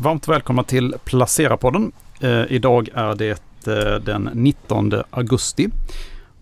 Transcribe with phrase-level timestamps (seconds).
[0.00, 1.92] Varmt välkomna till Placera-podden.
[2.20, 5.68] Eh, idag är det eh, den 19 augusti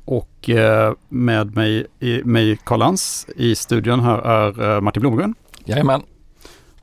[0.05, 5.35] och eh, med mig, i, mig Karl Lans i studion här är eh, Martin Blomgren
[5.65, 6.03] Jajamän.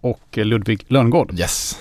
[0.02, 1.40] och Ludvig Lönngård.
[1.40, 1.78] Yes.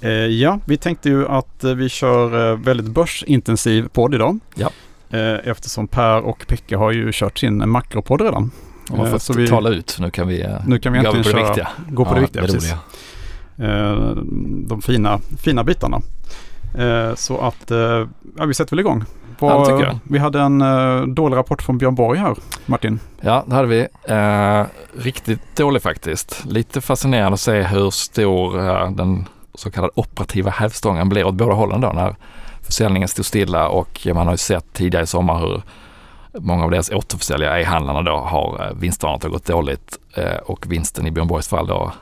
[0.00, 4.38] Eh, ja, vi tänkte ju att eh, vi kör eh, väldigt börsintensiv podd idag.
[4.54, 4.70] Ja.
[5.10, 8.50] Eh, eftersom Per och Pekka har ju kört sin makropodd redan.
[8.90, 9.96] Har Eh, fått så vi- tala ut.
[10.00, 11.68] Nu kan vi eh, Nu kan vi gå på det viktiga.
[11.88, 12.42] gå på det viktiga.
[12.42, 12.62] det precis.
[12.70, 12.78] roliga.
[13.58, 14.10] Eh,
[14.66, 16.00] de fina, fina bitarna.
[16.78, 19.04] Eh, så att eh, ja, vi sätter väl igång.
[19.40, 19.98] Ja, det tycker jag.
[20.04, 23.00] Vi hade en dålig rapport från Björn Borg här, Martin.
[23.20, 23.88] Ja, det hade vi.
[25.02, 26.44] Riktigt dålig faktiskt.
[26.44, 28.56] Lite fascinerande att se hur stor
[28.96, 32.16] den så kallade operativa hävstången blir åt båda hållen då när
[32.62, 35.62] försäljningen stod stilla och man har ju sett tidigare i sommar hur
[36.40, 39.98] många av deras återförsäljare, e-handlarna då, har vinstvarnat har gått dåligt
[40.44, 41.92] och vinsten i Björn Borgs fall då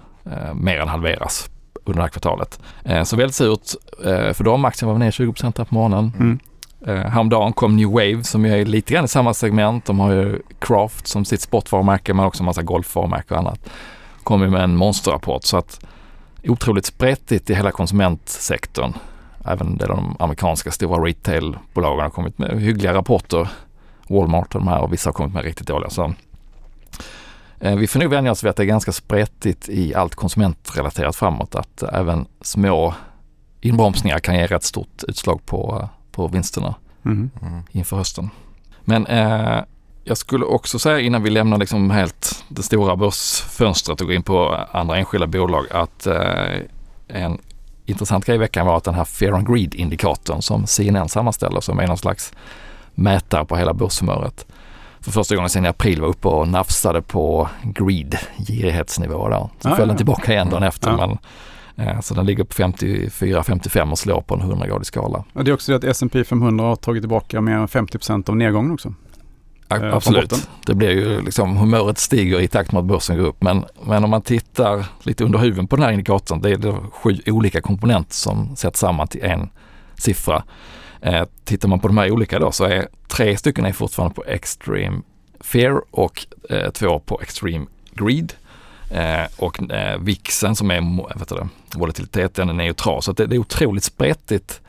[0.54, 1.50] mer än halveras
[1.88, 2.60] under det här kvartalet.
[2.84, 3.60] Eh, så väldigt surt
[4.04, 4.64] eh, för dem.
[4.64, 6.12] Aktien var ner 20 här på morgonen.
[6.18, 6.38] Mm.
[6.86, 9.84] Eh, häromdagen kom New Wave som är lite grann i samma segment.
[9.84, 13.70] De har ju Craft som sitt sportvarumärke men också en massa golfvarumärken och annat.
[14.22, 15.84] Kom ju med en monsterrapport så att
[16.44, 18.92] otroligt spretigt i hela konsumentsektorn.
[19.44, 23.48] Även de amerikanska stora retailbolagen har kommit med hyggliga rapporter.
[24.08, 25.90] Walmart och de här och vissa har kommit med riktigt dåliga.
[25.90, 26.14] Så,
[27.76, 31.54] vi får nog vänja oss vid att det är ganska spretigt i allt konsumentrelaterat framåt.
[31.54, 32.94] Att även små
[33.60, 37.30] inbromsningar kan ge rätt stort utslag på, eh, på vinsterna Mhm.
[37.70, 38.30] inför hösten.
[38.84, 39.62] Men eh,
[40.04, 44.22] jag skulle också säga innan vi lämnar liksom helt det stora börsfönstret och går in
[44.22, 46.60] på andra enskilda bolag att eh,
[47.08, 47.38] en
[47.86, 51.78] intressant grej i veckan var att den här Fear and Greed-indikatorn som CNN sammanställer som
[51.78, 52.32] är någon slags
[52.94, 54.46] mätare på hela börshumöret.
[55.04, 59.48] För första gången sedan i april var uppe och nafsade på greed, girighetsnivå där.
[59.60, 60.90] Så Ah, föll den tillbaka igen dagen efter.
[60.90, 61.16] Ja.
[61.76, 65.24] Men, eh, så den ligger på 54-55 och slår på en 100-gradig skala.
[65.32, 68.36] Och det är också det att S&P 500 har tagit tillbaka mer än 50% av
[68.36, 68.94] nedgången också.
[69.70, 70.48] Eh, Absolut.
[70.66, 73.42] Det blir ju liksom humöret stiger i takt med att börsen går upp.
[73.42, 76.40] Men, men om man tittar lite under huven på den här indikatorn.
[76.40, 79.48] Det är det sju olika komponenter som sätts samman till en
[79.94, 80.42] siffra.
[81.04, 84.24] Eh, tittar man på de här olika då så är tre stycken är fortfarande på
[84.24, 85.00] extreme
[85.40, 88.32] fear och eh, två på extreme greed.
[88.90, 93.02] Eh, och eh, VIXen som är mo- vet du det, volatilitet, den är neutral.
[93.02, 94.60] Så det, det är otroligt spretigt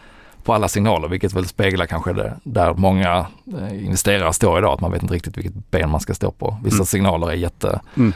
[0.43, 3.25] på alla signaler, vilket väl speglar kanske det, där många
[3.61, 6.57] eh, investerare står idag, att man vet inte riktigt vilket ben man ska stå på.
[6.63, 6.85] Vissa Mm.
[6.85, 8.13] signaler är jätte Mm.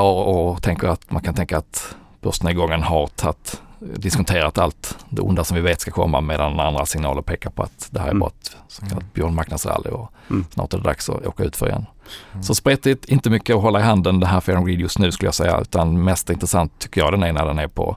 [0.00, 3.62] och, och tänker att man kan tänka att börsnedgången har tagit,
[3.94, 7.88] diskonterat allt det onda som vi vet ska komma medan andra signaler pekar på att
[7.90, 8.20] det här är Mm.
[8.20, 10.44] bara ett så kallat björnmarknadsrally och Mm.
[10.50, 11.86] snart är det dags att åka ut för igen.
[12.32, 12.42] Mm.
[12.42, 15.26] Så spretigt, inte mycket att hålla i handen det här Fair Greed just nu skulle
[15.26, 17.96] jag säga, utan mest intressant tycker jag den är när den är på,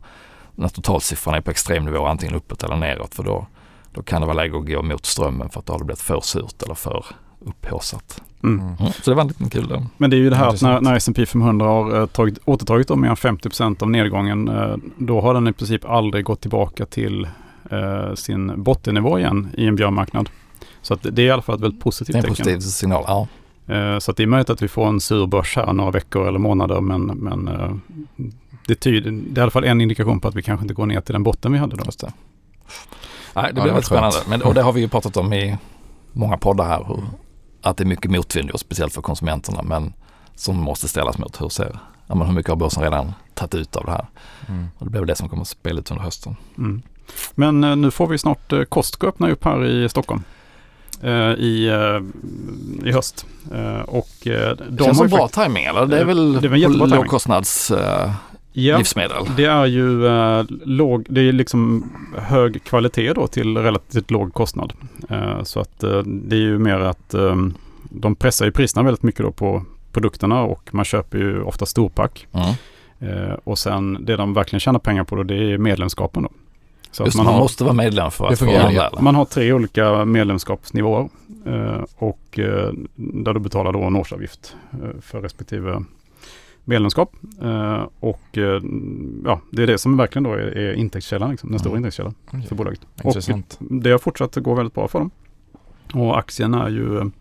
[0.55, 3.47] när totalsiffran är på extremnivå, antingen uppåt eller neråt, för då,
[3.93, 6.01] då kan det vara läge att gå mot strömmen för att då har det blivit
[6.01, 7.05] för surt eller för
[7.49, 8.21] upphaussat.
[8.43, 8.59] Mm.
[8.59, 8.73] Mm.
[8.79, 8.91] Mm.
[8.91, 9.85] Så det var en liten kul där.
[9.97, 12.87] Men det är ju det här att när, när S&P 500 har eh, tagit, återtagit
[12.87, 16.85] dem mer än 50% av nedgången, eh, då har den i princip aldrig gått tillbaka
[16.85, 17.27] till
[17.71, 20.29] eh, sin bottennivå igen i en björnmarknad.
[20.81, 22.35] Så att det är i alla fall ett väldigt Det positivt är en tecken.
[22.45, 23.03] positiv signal.
[23.07, 23.27] Ja.
[23.75, 26.27] Eh, Så att det är möjligt att vi får en sur börs här några veckor
[26.27, 27.71] eller månader, men, men eh,
[28.67, 30.85] det, tyder, det är i alla fall en indikation på att vi kanske inte går
[30.85, 31.83] ner till den botten vi hade då.
[31.85, 32.13] Just det.
[33.33, 34.17] Nej, det det blir var väldigt spännande.
[34.29, 35.57] Men, och det har vi ju pratat om i
[36.13, 36.83] många poddar här.
[36.87, 36.99] Hur,
[37.61, 39.61] att det är mycket motvind och speciellt för konsumenterna.
[39.61, 39.93] Men
[40.35, 43.75] som måste ställas mot hur ser, ja, men hur mycket har börsen redan tagit ut
[43.75, 44.05] av det här?
[44.47, 44.67] Mm.
[44.77, 46.35] Och det blir det som kommer att spela ut under hösten.
[46.57, 46.81] Mm.
[47.35, 50.23] Men eh, nu får vi snart Costco öppna upp här i Stockholm.
[51.03, 53.25] eh, I, eh, i höst.
[53.85, 55.85] Och de Det känns som bra timing eller?
[55.85, 57.71] Det är väl det är väl lågkostnads
[58.59, 59.25] Ja, livsmedel?
[59.37, 64.73] det är ju eh, låg, det är liksom hög kvalitet då till relativt låg kostnad.
[65.09, 67.35] Eh, så att eh, det är ju mer att eh,
[67.83, 72.27] de pressar ju priserna väldigt mycket då på produkterna och man köper ju ofta storpack.
[72.31, 72.53] Mm.
[72.99, 76.29] Eh, och sen det de verkligen tjänar pengar på då det är medlemskapen då.
[76.91, 78.69] Så Just att man, man, har, måste vara medlem för Det att få ja.
[78.69, 79.01] eller?
[79.01, 81.09] man har tre olika medlemskapsnivåer
[81.45, 85.83] eh, och eh, där du betalar då en årsavgift eh, för respektive
[86.69, 87.15] medlemskap.
[87.41, 88.61] Eh, och eh,
[89.25, 91.79] ja, det är det som verkligen då är, är intäktskällan, liksom, den stora Mm.
[91.79, 92.41] intäktskällan Okej.
[92.47, 92.81] för bolaget.
[93.03, 93.57] Intressant.
[93.59, 95.11] Och det har fortsatt att gå väldigt bra för dem.
[95.93, 97.11] Och aktien är ju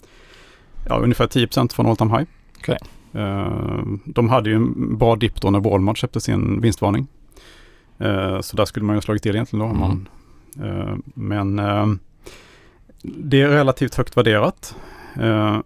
[0.89, 2.29] ja, ungefär 10% från all time high.
[2.59, 2.79] Okej.
[3.13, 7.07] Eh, de hade ju en bra dipp då när Walmart köpte sin vinstvarning.
[8.41, 9.75] Så där skulle man ju ha slagit till egentligen då.
[9.75, 9.79] Mm.
[9.81, 10.09] Man,
[11.15, 11.99] men
[13.03, 14.77] det är relativt högt värderat.
[15.21, 15.59] Eh,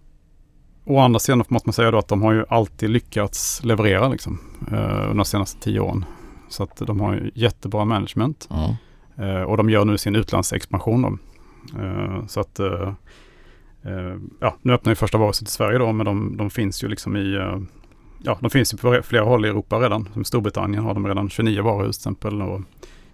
[0.97, 4.39] å andra sidan måste man säga då att de har ju alltid lyckats leverera liksom,
[4.73, 6.05] eh, under de senaste tio åren.
[6.49, 8.49] Så att de har jättebra management.
[8.51, 8.75] Mm.
[9.17, 11.03] Eh, och de gör nu sin utlandsexpansion.
[11.03, 11.19] Då.
[11.83, 12.95] Eh, så att eh,
[13.83, 16.89] eh, ja, nu öppnar ju första varuhuset i Sverige då, men de, de finns ju
[16.89, 17.59] liksom i eh,
[18.25, 20.09] Ja, de finns ju på flera håll i Europa redan.
[20.13, 22.43] Som Storbritannien har de redan 29 varuhus till exempel.
[22.43, 22.61] Och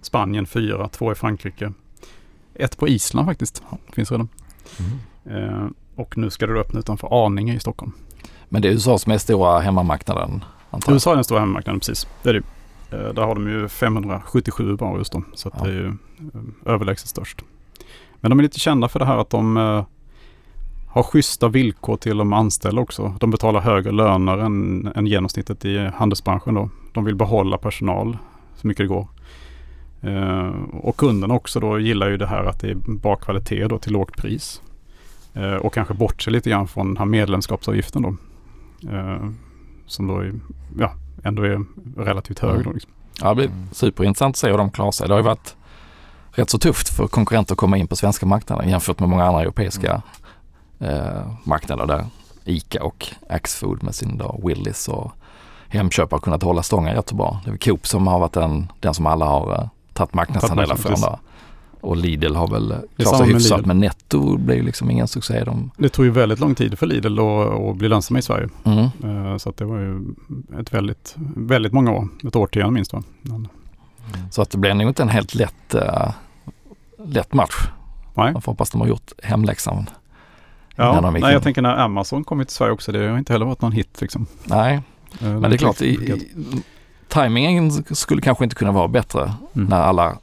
[0.01, 1.73] Spanien 4, två i Frankrike.
[2.55, 3.63] Ett på Island faktiskt.
[3.93, 4.29] Finns redan.
[5.27, 5.75] Mm.
[5.99, 7.93] Och nu ska det öppna utanför Arninge i Stockholm.
[8.49, 10.95] Men det är USA som är stora hemmamarknaden antar jag?
[10.95, 12.07] USA är den stora hemmamarknaden, precis.
[12.23, 12.43] Det är det.
[12.97, 15.23] Eh, där har de ju 577 varuhus då.
[15.35, 15.65] Så Ja.
[15.65, 17.45] det är ju eh, överlägset störst.
[18.21, 19.85] Men de är lite kända för det här att de eh,
[20.89, 23.15] har schyssta villkor till de anställda också.
[23.21, 26.71] De betalar högre löner än, än genomsnittet i handelsbranschen då.
[26.93, 28.17] De vill behålla personal
[28.57, 29.09] så mycket det går.
[30.73, 33.93] Och kunderna också då gillar ju det här att det är bra kvalitet då till
[33.93, 34.63] lågt pris.
[35.39, 38.17] Eh, och kanske bortse lite grann från den här medlemskapsavgiften då.
[38.93, 39.31] Eh,
[39.87, 40.35] som då är,
[40.79, 40.93] ja,
[41.25, 41.65] ändå är
[41.97, 42.73] relativt hög då.
[42.73, 42.91] Liksom.
[43.21, 45.09] Ja, det blir superintressant att se hur de klarar sig.
[45.09, 45.57] Det har ju varit
[46.31, 49.41] rätt så tufft för konkurrenter att komma in på svenska marknaden jämfört med många andra
[49.41, 50.03] europeiska
[50.79, 52.07] eh, marknader där
[52.45, 55.13] ICA och Axfood med sin då Willys och
[55.69, 57.41] Hemköp har kunnat hålla stången rätt så bra.
[57.45, 61.01] Det är Coop som har varit den, den som alla har eh, tagit marknadsandelar från.
[61.01, 61.19] Då.
[61.89, 65.45] Och Lidl har väl klarat sig hyfsat men Netto blir ju liksom ingen succé.
[65.45, 68.49] De, Det tog ju väldigt lång tid för Lidl att, bli lönsamma i Sverige.
[68.65, 68.89] mm.
[69.05, 70.15] Eh, så att det var ju
[70.61, 72.09] ett väldigt, väldigt många år.
[72.27, 73.03] Ett årtionde minst va?
[73.23, 73.49] Men,
[74.31, 76.11] Så att det blir nog inte en helt lätt, eh,
[77.07, 77.55] lätt match.
[78.15, 78.33] nej.
[78.33, 79.87] Man får hoppas de har gjort hemläxan.
[80.77, 82.93] Ja, nej, jag tänker när Amazon kom till Sverige också.
[82.93, 84.27] Det har inte heller varit någon hit liksom.
[84.45, 84.81] Nej,
[85.21, 86.29] Eh, Men det är klart, i, i,
[87.09, 89.69] timingen skulle kanske inte kunna vara bättre Mm.
[89.69, 90.19] när alla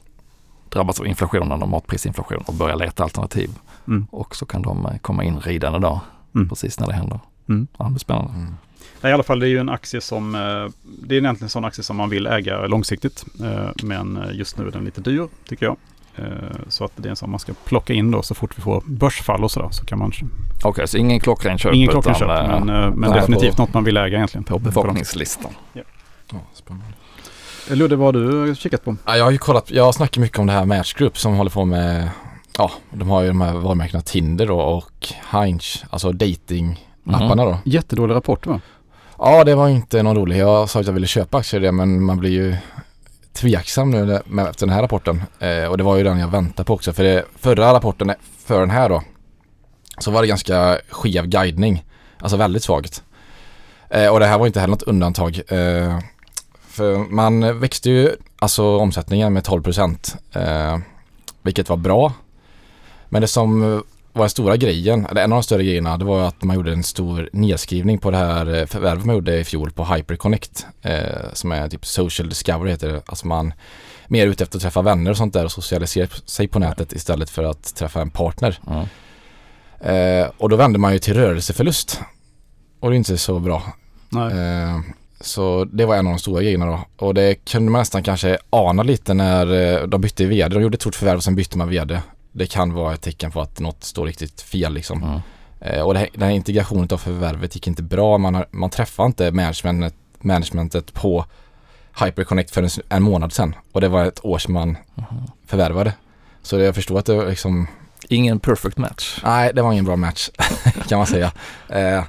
[0.76, 3.50] drabbas av inflationen och matprisinflation och börjar leta alternativ.
[3.88, 4.06] Mm.
[4.10, 6.00] Och så kan de eh, komma in ridande då,
[6.34, 6.48] Mm.
[6.48, 7.20] precis när det händer.
[7.48, 7.66] Mm.
[7.78, 8.32] Ja, det blir spännande.
[9.00, 10.40] Nej, I alla fall det är ju en aktie som, eh,
[11.02, 13.24] det är egentligen en sån aktie som man vill äga långsiktigt.
[13.44, 15.76] Eh, Men just nu är den lite dyr tycker jag.
[16.68, 18.82] Så att det är en sån man ska plocka in då så fort vi får
[18.86, 19.68] börsfall och sådär.
[19.70, 20.12] Så kan man,
[20.64, 23.84] Okej, så ingen klockren köp ingen utan klockenköp eh, men, men definitivt på- något man
[23.84, 24.44] vill äga egentligen.
[24.44, 25.50] på bevakningslistan.
[25.72, 25.82] Ja,
[26.54, 26.86] spännande.
[27.70, 28.96] Ludde, vad har du kikat på?
[29.06, 31.50] Ja, jag har ju kollat, jag snackar mycket om det här Match Group som håller
[31.50, 32.10] på med,
[32.58, 37.58] ja, de har ju de här varumärkena Tinder då och Hinge, alltså dating-apparna då.
[37.64, 38.60] Jättedålig rapport va?
[39.18, 40.38] Ja, det var inte någon rolig.
[40.38, 42.56] Jag sa att jag ville köpa aktier i det men man blir ju
[43.32, 45.22] tveksam nu med, efter den här rapporten.
[45.38, 46.92] Eh, och det var ju den jag väntade på också.
[46.92, 48.12] För det, förra rapporten
[48.46, 49.02] för den här då
[49.98, 51.84] så var det ganska skev guidning.
[52.18, 53.02] Alltså väldigt svagt.
[53.90, 55.40] Eh, och det här var inte heller något undantag.
[55.48, 55.98] Eh,
[56.76, 60.16] för man växte ju alltså omsättningen med 12 procent.
[60.32, 60.78] Eh,
[61.42, 62.12] vilket var bra.
[63.08, 63.82] Men det som
[64.12, 66.72] var den stora grejen, eller en av de större grejerna, det var att man gjorde
[66.72, 70.66] en stor nedskrivning på det här eh, förvärvet man gjorde i fjol på HyperConnect.
[70.82, 73.02] Eh, som är typ social discovery heter det.
[73.06, 73.52] Alltså man
[74.08, 77.30] mer ute efter att träffa vänner och sånt där och socialisera sig på nätet istället
[77.30, 78.58] för att träffa en partner.
[78.66, 78.86] Mm.
[79.80, 82.00] Eh, och då vände man ju till rörelseförlust.
[82.80, 83.62] Och det är inte så bra.
[84.08, 84.32] Nej.
[84.32, 84.80] Eh,
[85.20, 86.80] så det var en av de stora grejerna då.
[87.06, 89.52] Och det kunde man nästan kanske ana lite när
[89.82, 90.54] eh, de bytte vd.
[90.54, 92.00] De gjorde ett stort förvärv och sen bytte man vd.
[92.32, 95.02] Det kan vara ett tecken på att något står riktigt fel liksom.
[95.02, 95.20] Mm.
[95.60, 98.18] Eh, och det den här integrationen av förvärvet gick inte bra.
[98.18, 101.24] Man, har, man träffade inte managementet, managementet på
[102.04, 103.54] HyperConnect för en, en månad sedan.
[103.72, 105.06] Och det var ett år sedan man Mhm.
[105.46, 105.92] förvärvade.
[106.42, 107.66] Så det, jag förstår att det var liksom
[108.08, 109.20] Ingen perfect match.
[109.24, 110.30] Nej, det var ingen bra match
[110.88, 111.32] kan man säga.
[111.68, 112.04] Eh,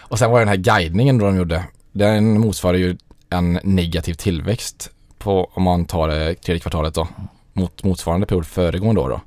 [0.00, 1.64] och sen var det den här guidningen då de gjorde.
[1.92, 2.96] Den motsvarar ju
[3.30, 7.08] en negativ tillväxt på, om man tar det tredje kvartalet då,
[7.52, 9.20] mot motsvarande period föregående år då.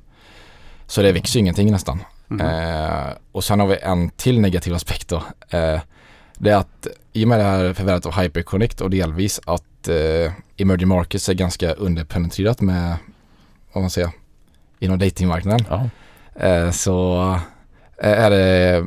[0.86, 2.00] Så det växer ju ingenting nästan.
[2.30, 2.46] Mm.
[2.46, 5.16] Eh, och sen har vi en till negativ aspekt då.
[5.48, 5.80] Eh,
[6.38, 10.32] det är att i och med det här förvärvet av HyperConnect och delvis att eh,
[10.56, 12.96] emerging markets är ganska underpenetrerat med,
[13.72, 14.10] vad man säger,
[14.78, 15.66] inom datingmarknaden.
[15.70, 15.88] Ja.
[16.46, 17.20] Eh, så
[18.02, 18.84] eh, är det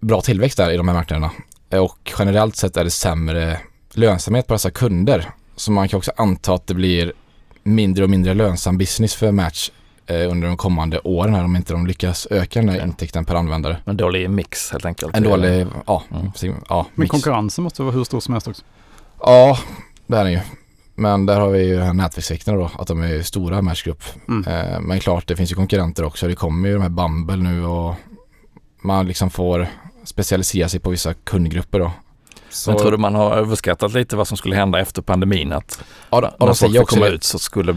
[0.00, 1.30] bra tillväxt där i de här marknaderna.
[1.70, 3.58] Och generellt sett är det sämre
[3.92, 5.30] lönsamhet på dessa kunder.
[5.56, 7.12] Så man kan också anta att det blir
[7.62, 9.70] mindre och mindre lönsam business för Match
[10.06, 13.34] eh, under de kommande åren här om inte de lyckas öka den här intäkten per
[13.34, 13.76] användare.
[13.84, 15.16] En dålig mix helt enkelt.
[15.16, 16.56] En dålig, ja, Mm.
[16.68, 18.62] ja Men konkurrensen måste vara hur stor som helst också.
[19.20, 19.58] Ja,
[20.06, 20.40] det är den ju.
[20.94, 24.02] Men där har vi ju nätverkseffekterna då, att de är stora Matchgrupp.
[24.28, 24.44] Mm.
[24.44, 26.28] Eh, men klart, det finns ju konkurrenter också.
[26.28, 27.94] Det kommer ju de här Bumble nu och
[28.82, 29.68] man liksom får
[30.06, 31.92] specialisera sig på vissa kundgrupper då.
[32.50, 35.52] Så, Men tror du man har överskattat lite vad som skulle hända efter pandemin?
[35.52, 35.78] Att
[36.10, 37.10] ja, de, när folk fick komma det.
[37.12, 37.76] ut så skulle,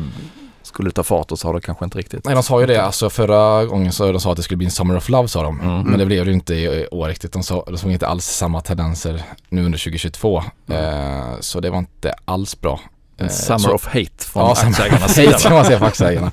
[0.62, 2.26] skulle det ta fart och så har det kanske inte riktigt.
[2.26, 2.82] Nej, de sa ju det.
[2.82, 5.44] Alltså förra gången så de sa att det skulle bli en Summer of Love sa
[5.44, 5.60] de.
[5.62, 5.82] Mm.
[5.82, 7.32] Men det blev det ju inte i år riktigt.
[7.34, 10.44] De, sa, de såg inte alls samma tendenser nu under 2022.
[10.70, 10.84] Mm.
[10.84, 12.80] Eh, så det var inte alls bra.
[13.18, 15.32] Eh, Summer så- of hate från Ja, aktieägarnas sida.
[15.32, 16.32] hate kan man säga för aktieägarna.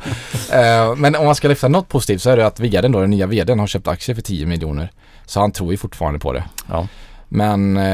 [0.53, 3.11] Eh, Men om man ska lyfta något positivt så är det att vdn då, den
[3.11, 4.93] nya vdn har köpt aktier för 10 miljoner.
[5.27, 6.45] Så han tror ju fortfarande på det.
[6.69, 6.89] Ja.
[7.29, 7.85] Men eh,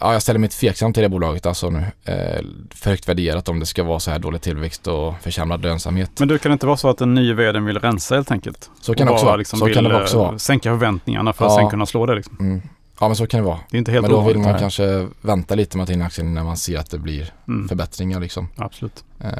[0.00, 1.78] ja, jag ställer mig tveksam till det bolaget alltså nu.
[2.04, 6.10] Eh, för högt värderat om det ska vara så här dålig tillväxt och försämrad lönsamhet.
[6.18, 8.70] Men du, kan det inte vara så att den nya vdn vill rensa helt enkelt?
[8.80, 9.36] Så kan det också vara.
[9.36, 10.38] liksom så kan det också eh, vara.
[10.38, 11.58] Sänka förväntningarna för att Ja.
[11.58, 12.36] sen kunna slå det liksom.
[12.40, 12.62] Mm.
[13.00, 13.58] Ja men så kan det vara.
[13.70, 16.02] Det är inte helt Men då vill man kanske vänta lite med att ta in
[16.02, 17.68] aktien när man ser att det blir Mm.
[17.68, 18.48] förbättringar liksom.
[18.56, 19.04] Absolut.
[19.20, 19.30] Eh,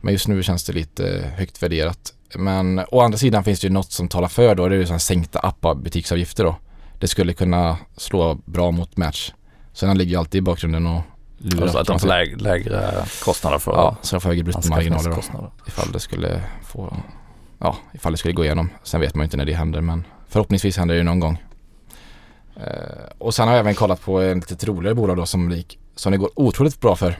[0.00, 2.14] Men just nu känns det lite högt värderat.
[2.34, 4.68] Men å andra sidan finns det ju något som talar för då.
[4.68, 6.56] Det är ju sådana sänkta appar butiksavgifter då.
[6.98, 9.32] Det skulle kunna slå bra mot Match.
[9.72, 11.02] Så den ligger ju alltid i bakgrunden och
[11.38, 11.68] lurar.
[11.68, 15.50] Så att de får lägre, lägre kostnader för Ja, så de får högre bruttomarginaler då.
[15.66, 16.96] Ifall det skulle få,
[17.58, 18.70] ja, ifall det skulle gå igenom.
[18.82, 21.42] Sen vet man ju inte när det händer men förhoppningsvis händer det ju någon gång.
[22.56, 22.62] Eh,
[23.18, 25.62] och sen har jag även kollat på en lite roligare bolag då som,
[25.96, 27.18] som det går otroligt bra för.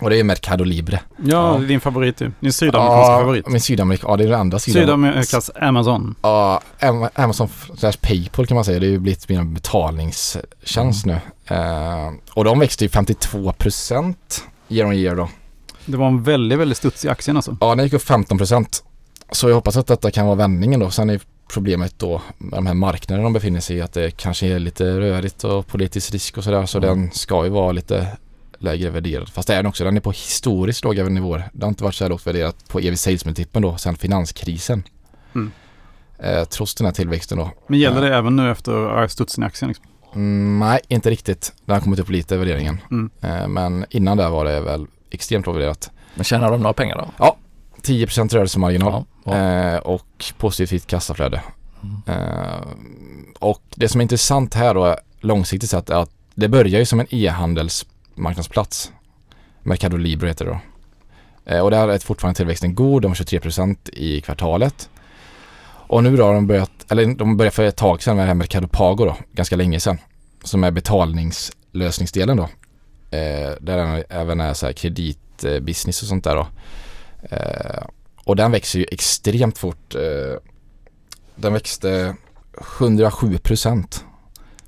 [0.00, 1.00] Och det är Mercado Libre.
[1.24, 1.66] Ja, Ja.
[1.66, 2.30] din favorit ju.
[2.40, 3.48] Din sydamerikanska favorit.
[3.48, 4.82] Min Sydamerika, ja det är den andra sidan.
[4.82, 6.14] Sydamerikas Amazon.
[6.22, 8.78] Ja, Am- Amazon slash Paypal kan man säga.
[8.78, 11.18] Det är ju blivit mina betalningstjänst nu.
[11.46, 14.14] Eh, och de växte ju 52%
[14.68, 15.28] year on year då.
[15.86, 17.56] Det var en väldigt, väldigt studs i aktien alltså.
[17.60, 18.82] Ja, den gick upp 15%.
[19.32, 20.90] Så jag hoppas att detta kan vara vändningen då.
[20.90, 21.20] Sen är
[21.52, 24.84] problemet då med de här marknaderna de befinner sig i att det kanske är lite
[25.00, 26.66] rörigt och politisk risk och sådär.
[26.66, 26.88] Så Mm.
[26.90, 28.06] den ska ju vara lite
[28.60, 29.28] lägre värderad.
[29.28, 29.84] Fast det är den också.
[29.84, 31.50] Den är på historiskt låga nivåer.
[31.52, 34.82] Det har inte varit så här lågt värderat på EV sales multipeln då sen finanskrisen.
[35.34, 35.52] Mm.
[36.18, 37.50] Eh, trots den här tillväxten då.
[37.66, 39.68] Men gäller det även nu efter studsen i aktien?
[39.68, 39.86] Liksom?
[40.14, 41.52] Mm, nej, inte riktigt.
[41.64, 42.80] Den har kommit upp lite värderingen.
[42.90, 43.10] Mm.
[43.20, 45.90] Eh, men innan där var det väl extremt lågt värderat.
[46.14, 47.36] Men tjänar de några pengar då?
[47.82, 49.04] 10% rörelsemarginal.
[49.24, 49.36] Ja.
[49.36, 51.42] Eh, och positivt kassaflöde.
[51.82, 52.02] Mm.
[52.06, 52.60] Eh,
[53.38, 57.00] och det som är intressant här då långsiktigt sett är att det börjar ju som
[57.00, 57.06] en
[58.14, 58.92] marknadsplats.
[59.62, 60.60] Mercado Libre heter det då.
[61.44, 64.88] Eh, och där är fortfarande tillväxten god, de har 23% i kvartalet.
[65.90, 68.28] Och nu då har de börjat, eller de började för ett tag sedan med det
[68.28, 69.98] här Mercado Pago då, ganska länge sedan.
[70.44, 72.42] Som är betalningslösningsdelen då.
[73.10, 76.46] Eh, där den även är så här kreditbusiness och sånt där då.
[77.36, 77.84] Eh,
[78.24, 79.94] och den växer ju extremt fort.
[79.94, 80.36] Eh,
[81.36, 82.16] den växte
[82.78, 84.04] 107 procent.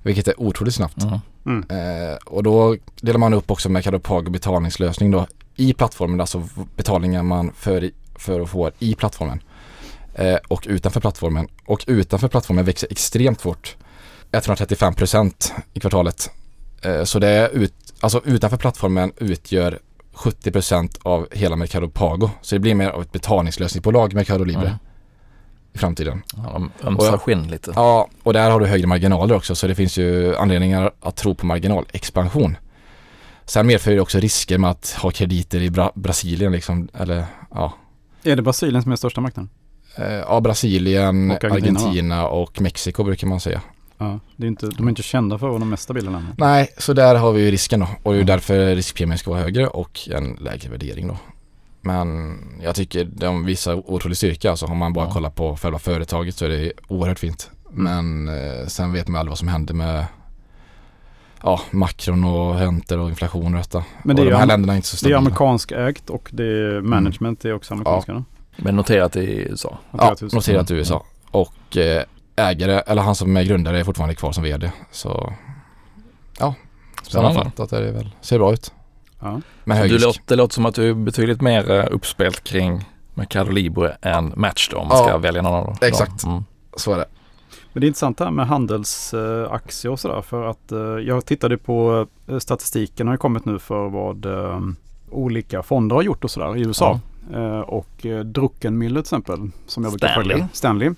[0.02, 1.02] Vilket är otroligt snabbt.
[1.02, 1.18] Mm.
[1.46, 1.64] Mm.
[1.68, 7.22] Eh, och då delar man upp också Mercado Pago betalningslösning då i plattformen, alltså betalningar
[7.22, 9.42] man för, för att få i plattformen.
[10.14, 11.48] Eh, och utanför plattformen.
[11.66, 13.76] Och utanför plattformen växer extremt fort.
[14.32, 16.30] 135 procent i kvartalet.
[16.82, 19.78] Eh, så det är ut, alltså utanför plattformen utgör
[20.12, 22.30] 70 procent av hela Mercado Pago.
[22.42, 24.78] Så det blir mer av ett betalningslösningsbolag Mercado Libre Mm.
[25.72, 26.22] I framtiden.
[26.36, 27.72] Ja, de Och ömsar skinn lite.
[27.76, 31.34] Ja, och där har du högre marginaler också så det finns ju anledningar att tro
[31.34, 32.56] på marginalexpansion.
[33.44, 37.72] Sen medför det också risker med att ha krediter i Bra- Brasilien liksom, eller ja.
[38.24, 39.50] Är det Brasilien som är största marknaden?
[39.96, 43.60] Eh, Ja, Brasilien, Och Argentina, Argentina, och Mexiko brukar man säga.
[43.98, 46.34] Ja, det är inte, de är inte kända för att vara de mest stabila länderna.
[46.38, 49.30] Nej, så där har vi ju risken då och det är ju därför riskpremien ska
[49.30, 51.16] vara högre och en lägre värdering då.
[51.82, 54.66] Men jag tycker de visar otrolig styrka alltså.
[54.66, 55.12] Om man bara Ja.
[55.12, 57.50] kollar på själva företaget så är det oerhört fint.
[57.70, 60.06] Men eh, sen vet man aldrig vad som händer med
[61.42, 63.84] ja, makron och räntor och inflation och detta.
[64.02, 65.18] Men det och är, de här länderna är inte så det är stabila.
[65.18, 68.12] amerikansk ägt och det är management, det är också amerikanska.
[68.12, 68.24] då?
[68.56, 69.78] Men noterat i USA.
[69.90, 70.36] Ja, Noterat i USA.
[70.36, 71.04] noterat i USA.
[71.30, 72.02] Och eh,
[72.36, 74.72] ägare, eller han som är grundare är fortfarande kvar som vd.
[74.90, 75.32] Så
[76.38, 76.54] ja,
[77.02, 77.34] Spännande.
[77.34, 78.72] sammanfattat är det väl, ser bra ut.
[79.22, 79.40] Ja.
[79.74, 83.50] Hög Du låter, det låter som att du är betydligt mer eh, uppspelt kring Mercado
[83.50, 85.76] Libre än Match då om man Ja, ska välja någon av dem.
[85.80, 86.24] exakt.
[86.24, 86.44] Mm.
[86.76, 87.04] Så är det.
[87.72, 90.22] Men det är intressant det här med handelsaktier och sådär.
[90.22, 94.26] För att eh, jag tittade på eh, statistiken har ju kommit nu för vad
[95.10, 97.00] olika fonder har gjort och sådär i USA.
[97.34, 97.88] Eh, och
[98.24, 100.30] Druckenmüller till exempel, som jag brukar Stanley.
[100.32, 100.48] följa.
[100.52, 100.88] Stanley.
[100.88, 100.94] Eh,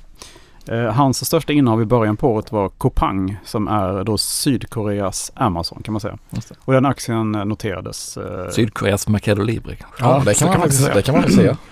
[0.92, 5.92] hans största innehav i början på året var Coupang som är då Sydkoreas Amazon kan
[5.92, 6.18] man säga.
[6.30, 6.50] Det.
[6.64, 8.16] Och den aktien eh, noterades.
[8.16, 10.04] Eh, Sydkoreas Mercado Libre kanske.
[10.04, 10.94] Ja, det så kan, man man säga.
[10.94, 11.56] det kan man säga.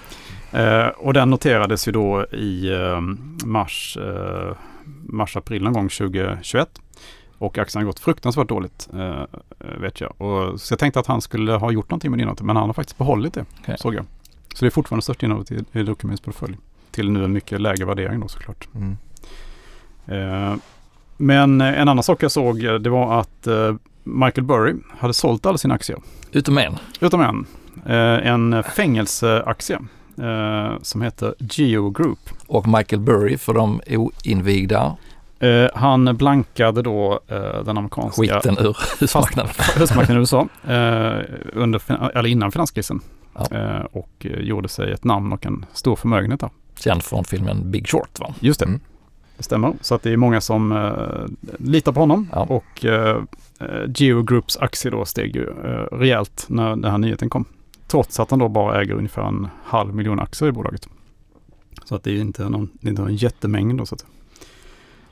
[0.54, 3.00] Eh, och den noterades ju då i eh,
[3.44, 4.56] mars, eh,
[5.02, 6.68] mars-april någon gång 2021.
[7.38, 9.22] Och aktien har gått fruktansvärt dåligt eh,
[9.80, 10.20] vet jag.
[10.20, 12.68] Och, så jag tänkte att han skulle ha gjort någonting med det innehavet men han
[12.68, 13.76] har faktiskt behållit det Okej.
[13.78, 14.04] såg jag.
[14.54, 16.56] Så det är fortfarande största innehavet i, i Documents portfölj.
[16.92, 18.68] Till nu en mycket lägre värdering då såklart.
[18.74, 18.96] Mm.
[20.06, 20.56] Eh,
[21.16, 25.14] men eh, en annan sak jag såg eh, det var att eh, Michael Burry hade
[25.14, 25.98] sålt alla sina aktier.
[26.32, 26.76] Utom en.
[27.00, 27.46] Utom en.
[27.86, 29.78] Eh, en fängelseaktie
[30.82, 32.18] som heter Geo Group.
[32.46, 34.96] Och Michael Burry för de oinvigda.
[35.74, 37.20] Han blankade då
[37.64, 39.52] den amerikanska Skiten ur husmarknaden.
[39.76, 40.48] husmarknaden i USA
[41.52, 41.82] under,
[42.16, 43.00] eller innan finanskrisen.
[43.34, 43.82] Ja.
[43.92, 46.50] Och gjorde sig ett namn och en stor förmögenhet där.
[46.84, 48.34] Känd från filmen Big Short va?
[48.40, 48.80] Just det, Mm.
[49.36, 49.72] det stämmer.
[49.80, 52.28] Så att det är många som eh, litar på honom.
[52.32, 52.40] Ja.
[52.42, 53.22] Och eh,
[53.60, 57.44] eh, Geo Groups aktie då steg ju eh, rejält när den här nyheten kom.
[57.86, 60.88] Trots att han då bara äger ungefär en halv miljon aktier i bolaget.
[61.84, 64.04] Så att det är inte någon, det är inte en jättemängd då så att.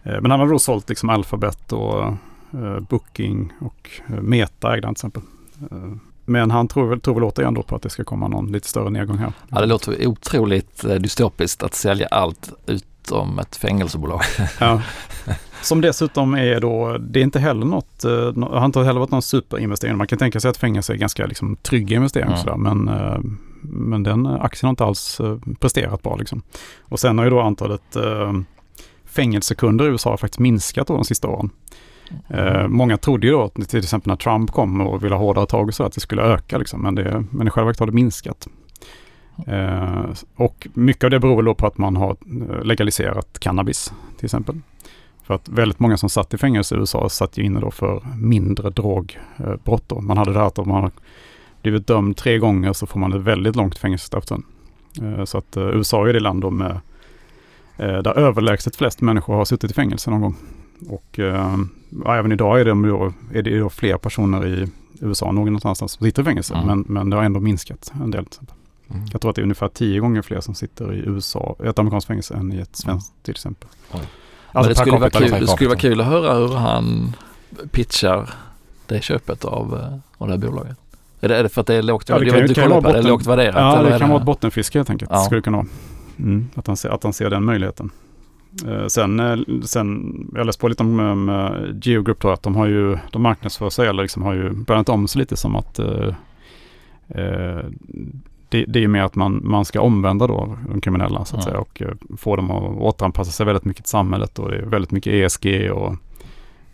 [0.03, 2.05] Eh, Men han har då sålt liksom Alphabet och
[2.53, 5.23] eh, Booking och eh, Meta ägde han till exempel.
[6.31, 8.69] Men han tror väl, tror väl återigen då på att det ska komma någon lite
[8.69, 9.33] större nedgång här.
[9.49, 14.21] Ja, det låter otroligt eh, dystopiskt att sälja allt utom ett fängelsebolag.
[14.61, 14.83] Ja.
[15.63, 19.11] Som dessutom är då, det är inte heller något, eh, nå- har inte heller varit
[19.11, 19.97] någon superinvestering.
[19.97, 22.39] Man kan tänka sig att fängelse är ganska liksom, trygg investering Mm.
[22.39, 23.19] sådär, men, eh,
[23.63, 25.21] men den aktien har inte alls
[25.61, 26.17] presterat bra.
[26.17, 26.43] Liksom.
[26.81, 27.97] Och sen har ju då antalet
[29.05, 31.51] fängelsekunder i USA faktiskt minskat då de sista åren.
[32.29, 35.69] Eh, många trodde ju då till exempel när Trump kom och ville ha hårdare tag
[35.69, 37.93] och så att det skulle öka liksom, men, det, men i själva verket har det
[37.93, 38.49] minskat.
[39.47, 40.05] Eh,
[40.37, 44.61] och mycket av det beror då på att man har eh, legaliserat cannabis till exempel.
[45.23, 48.03] För att väldigt många som satt i fängelse i USA satt ju inne då för
[48.17, 49.89] mindre drogbrott.
[49.89, 50.01] då.
[50.01, 50.91] Man hade det här att om man har
[51.63, 54.43] blivit dömd tre gånger så får man ett väldigt långt fängelsestraff sen.
[55.03, 56.81] Eh, så att eh, USA är det land då med,
[57.77, 60.37] där överlägset flest människor har suttit i fängelse någon gång.
[60.89, 61.57] Och eh,
[62.05, 64.69] ja, även idag är det, då, är det då fler personer i
[65.01, 66.55] USA än någon annanstans som sitter i fängelse.
[66.55, 66.67] Mm.
[66.67, 68.27] Men, men det har ändå minskat en del.
[68.91, 69.03] Mm.
[69.13, 71.79] Jag tror att det är ungefär tio gånger fler som sitter i USA, i ett
[71.79, 73.69] amerikanskt fängelse än i ett svenskt till exempel.
[74.53, 77.17] Men det, skulle vara kul, det skulle vara kul att höra hur han
[77.71, 78.31] pitchar
[78.87, 80.77] det köpet av, eh, av det här bolaget.
[81.21, 82.71] Är det, är det för att det är lågt, Ja, det det kan du kan
[82.71, 83.55] på, det är botten- lågt värderat?
[83.57, 85.11] Ja, eller det är kan vara ett bottenfiske helt enkelt.
[85.15, 85.19] Ja.
[85.19, 85.67] Skulle det kunna vara.
[86.19, 87.91] Mm, att, han ser, att han ser den möjligheten.
[88.69, 91.31] Eh, sen, eh, sen, jag läste på lite om um,
[91.83, 94.89] Geo Group då, att de har ju, de marknadsför sig eller liksom har ju börjat
[94.89, 96.15] om sig lite som att eh,
[97.09, 97.65] eh,
[98.49, 101.51] det, det är mer att man, man ska omvända då de kriminella så att Ja.
[101.51, 104.63] säga och eh, få dem att återanpassa sig väldigt mycket till samhället och det är
[104.63, 105.93] väldigt mycket ESG och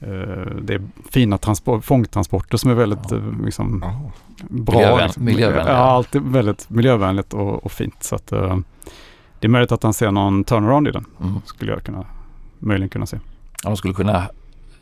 [0.01, 3.17] eh, det är fina transport, fångtransporter som är väldigt Ja.
[3.17, 4.11] eh, liksom, Ja.
[4.49, 4.75] bra.
[4.81, 5.25] Miljövän- liksom.
[5.25, 5.73] miljövänliga.
[5.75, 8.03] Ja, alltid väldigt miljövänligt och, och fint.
[8.03, 8.57] Så att, eh,
[9.47, 11.05] det är möjligt att han ser någon turnaround i den.
[11.21, 11.41] Mm.
[11.45, 12.05] Skulle jag kunna,
[12.59, 13.19] möjligen kunna se.
[13.63, 14.29] Ja, de skulle kunna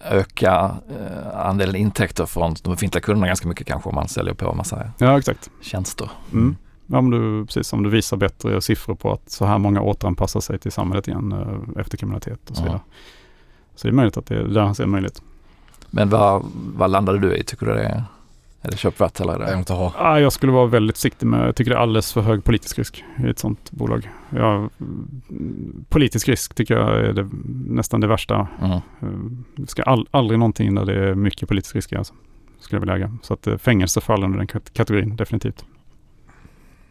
[0.05, 4.51] öka eh, andelen intäkter från de befintliga kunderna ganska mycket kanske om man säljer på
[4.51, 5.51] en massa Ja, exakt.
[5.61, 6.11] tjänster.
[6.33, 6.57] Mm.
[6.87, 10.41] Ja, om du, precis, om du visar bättre siffror på att så här många återanpassar
[10.41, 12.81] sig till samhället igen eh, efter kriminalitet och så vidare.
[13.75, 15.23] Så det är möjligt att det är där han ser en möjlighet.
[15.91, 16.45] Men vad,
[16.77, 17.45] vad landade du i?
[17.45, 18.05] Tycker du det
[18.65, 19.59] eller är Jag vill det?
[19.59, 19.93] inte ha.
[19.99, 22.79] Ah, jag skulle vara väldigt försiktig med, jag tycker det är alldeles för hög politisk
[22.79, 24.09] risk i ett sånt bolag.
[24.31, 27.31] Ja, mm, politisk risk tycker jag är det,
[27.69, 28.71] nästan det värsta Mm.
[28.73, 28.81] Eh,
[29.57, 32.15] Det ska all, aldrig någonting där det är mycket politisk risk alltså,
[32.61, 33.19] skulle jag vilja äga.
[33.23, 35.65] Så att eh, fängelse faller under den kat- kategorin definitivt.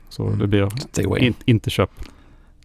[0.09, 0.39] Så Mm.
[0.39, 1.21] det blir Stay away.
[1.21, 1.89] in, inte köp.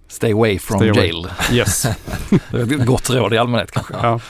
[0.08, 1.00] Stay away from Stay away.
[1.06, 1.26] jail.
[1.52, 1.82] Yes.
[2.50, 3.94] Det är ett gott råd i allmänhet kanske.
[4.02, 4.20] ja.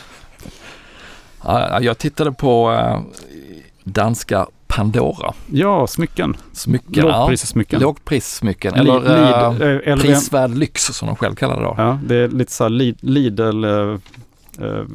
[1.44, 3.00] Ja, jag tittade på eh,
[3.84, 5.32] danska Pandora.
[5.46, 6.36] ja, smycken.
[6.52, 6.92] Smycken.
[7.06, 7.80] Ja, Lågprissmycken.
[7.80, 8.74] lågprissmycken.
[8.74, 11.74] Li- Eller Lid- eller- prisvärd lyx som de själv kallar det då.
[11.78, 13.96] Ja, det är lite så här Lid- Lidl eh,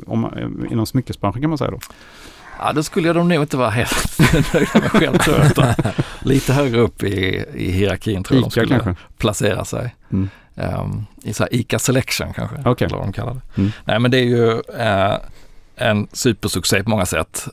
[0.07, 0.29] om,
[0.71, 1.79] inom smyckesbranschen kan man säga då.
[2.59, 4.19] Ja, det skulle jag nog nog inte vara helt
[4.53, 5.45] nöjda med själv tror jag.
[5.45, 5.73] utan
[6.21, 8.95] Lite högre upp i, i hierarkin tror jag de skulle kanske.
[9.17, 9.95] placera sig.
[10.12, 10.29] Mm.
[10.55, 12.86] Ehm, I så här Ica Selection kanske, Okej.
[12.86, 13.41] eller vad de kallar det.
[13.62, 13.71] Mm.
[13.86, 15.17] Nej men det är ju eh,
[15.75, 17.47] en supersuccé på många sätt,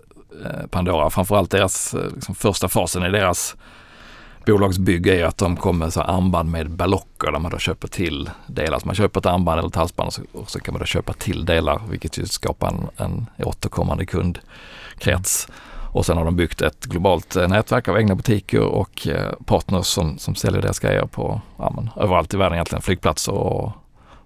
[0.45, 1.11] Eh, Pandora.
[1.11, 3.57] Framförallt deras eh, liksom, första fasen i deras
[4.47, 8.31] bolagsbygge är att de kommer med så armband med ballocker där man då köper till
[8.47, 8.79] delar.
[8.79, 10.87] Så man köper ett armband eller ett halsband och så, och så kan man då
[10.87, 15.49] köpa till delar vilket ju skapar en, en återkommande kundkrets.
[15.93, 19.09] Och sen har de byggt ett globalt eh, nätverk av egna butiker och
[19.45, 23.73] partners som, som säljer deras grejer på ja, men, överallt i världen egentligen, flygplatser och,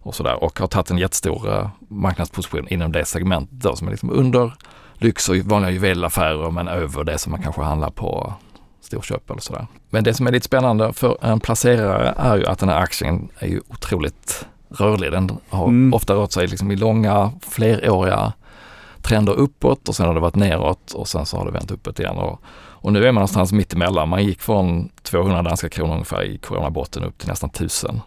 [0.02, 0.44] och sådär.
[0.44, 4.52] Och har tagit en jättestor marknadsposition inom det segmentet då, som är liksom under
[4.98, 8.34] lyx och vanliga juvelaffärer men över det som man kanske handlar på
[8.80, 9.66] storköp eller sådär.
[9.90, 13.28] Men det som är lite spännande för en placerare är ju att den här aktien
[13.38, 15.12] är ju otroligt rörlig.
[15.12, 15.94] Den har Mm.
[15.94, 18.32] ofta rört sig liksom i långa, fleråriga
[19.02, 21.98] trender uppåt och sen har det varit neråt och sen så har det vänt uppåt
[22.00, 22.16] igen.
[22.16, 24.08] Och, och nu är man någonstans mitt emellan.
[24.08, 28.00] Man gick från 200 danska kronor ungefär i coronabotten upp till nästan 1000.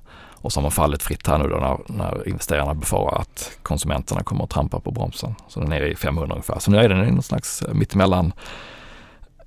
[0.48, 4.24] Och så har man fallit fritt här nu då när, när investerarna befarar att konsumenterna
[4.24, 5.36] kommer att trampa på bromsen.
[5.48, 6.60] Så den är nere i 500 ungefär.
[6.60, 8.34] Så nu är den i någon slags eh, mittemellan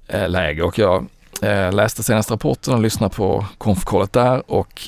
[0.07, 1.07] eh, läge och jag
[1.43, 4.81] eh, läste senaste rapporten och lyssnade på konfkollet där och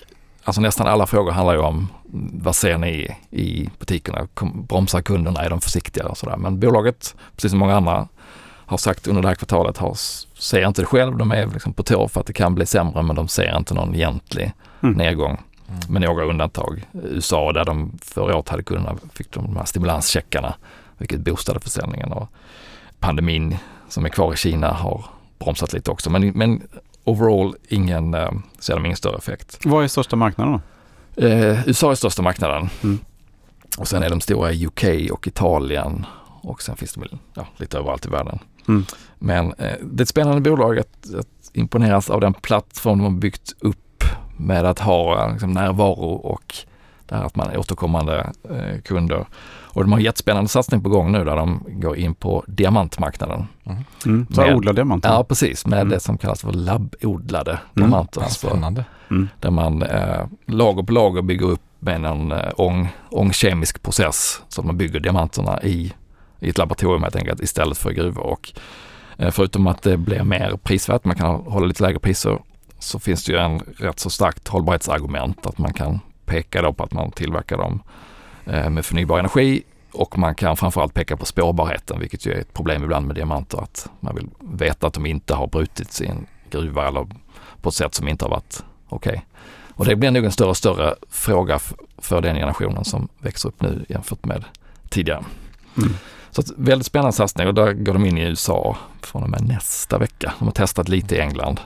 [0.44, 1.88] alltså nästan alla frågor handlar ju om
[2.32, 4.28] vad ser ni i butikerna?
[4.68, 5.40] Bromsar kunderna?
[5.44, 6.06] Är de försiktiga?
[6.08, 6.36] Och sådär.
[6.36, 8.08] Men bolaget, precis som många andra,
[8.66, 9.94] har sagt under det här kvartalet, har,
[10.38, 11.16] ser inte det själv.
[11.16, 13.74] De är liksom på tå för att det kan bli sämre men de ser inte
[13.74, 14.52] någon egentlig
[14.84, 14.96] Mm.
[14.96, 15.40] nedgång.
[15.72, 15.92] Mm.
[15.92, 16.86] Med några undantag.
[16.92, 20.54] USA där de förra året hade kunderna, fick de här stimulanscheckarna
[20.98, 22.12] vilket boostade försäljningen.
[22.12, 22.28] Och
[22.98, 23.56] pandemin
[23.88, 25.04] som är kvar i Kina har
[25.38, 26.10] bromsat lite också.
[26.10, 26.62] Men, men
[27.04, 29.58] overall ingen, eh, ser de ingen större effekt.
[29.64, 31.26] Vad är största marknaden då?
[31.26, 32.68] Eh, USA är största marknaden.
[32.82, 32.98] Mm.
[33.78, 36.06] Och sen är de stora i UK och Italien
[36.42, 37.04] och sen finns de
[37.34, 38.38] ja, lite överallt i världen.
[38.68, 38.84] Mm.
[39.18, 43.20] Men eh, det är ett spännande bolag att, att imponeras av den plattform de har
[43.20, 43.78] byggt upp
[44.46, 46.54] med att ha liksom, närvaro och
[47.06, 49.26] det här att man är återkommande eh, kunder.
[49.74, 53.46] Och de har en jättespännande satsning på gång nu där de går in på diamantmarknaden.
[54.04, 54.26] Mm.
[54.30, 55.08] Så Med- odlar diamanter?
[55.08, 55.66] Ja, precis.
[55.66, 55.88] Med Mm.
[55.88, 58.20] det som kallas för labbodlade diamanter.
[58.20, 58.84] Ja, Alltså, spännande.
[59.10, 59.28] Mm.
[59.40, 64.60] där man eh, lager på lager bygger upp med en eh, ång, ångkemisk process så
[64.60, 65.92] att man bygger diamanterna i,
[66.40, 68.22] i ett laboratorium helt enkelt istället för gruvor.
[68.26, 68.52] Och,
[69.16, 72.38] eh, förutom att det blir mer prisvärt, man kan hålla lite lägre priser,
[72.82, 76.84] så finns det ju en rätt så starkt hållbarhetsargument att man kan peka då på
[76.84, 77.82] att man tillverkar dem
[78.44, 82.54] eh, med förnybar energi och man kan framförallt peka på spårbarheten, vilket ju är ett
[82.54, 86.26] problem ibland med diamanter, att man vill veta att de inte har brutits i en
[86.50, 87.06] gruva eller
[87.62, 89.26] på ett sätt som inte har varit okej.
[89.74, 91.58] Och det blir nog en större och större fråga
[91.98, 94.44] för den generationen som växer upp nu jämfört med
[94.88, 95.24] tidigare.
[95.76, 95.92] Mm.
[96.30, 99.98] Så väldigt spännande satsning och där går de in i USA från och med nästa
[99.98, 100.34] vecka.
[100.38, 101.60] De har testat lite i England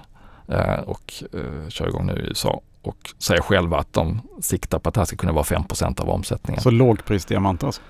[0.84, 4.94] och eh, kör igång nu i USA och säger själva att de siktar på att
[4.94, 6.62] det här ska kunna vara 5% av omsättningen.
[6.62, 7.82] Så lågprisdiamanter alltså?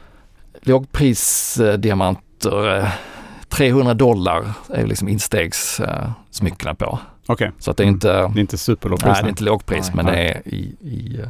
[0.62, 2.88] Lågprisdiamanter, eh,
[3.48, 6.98] 300 dollar är liksom instegsmyckena eh, smyckena på.
[7.58, 9.06] Så att det är inte, det är inte superlågpris?
[9.12, 9.96] nej, det är inte lågpris Nej.
[9.96, 10.42] men det Nej.
[10.44, 11.28] är i, i, eh,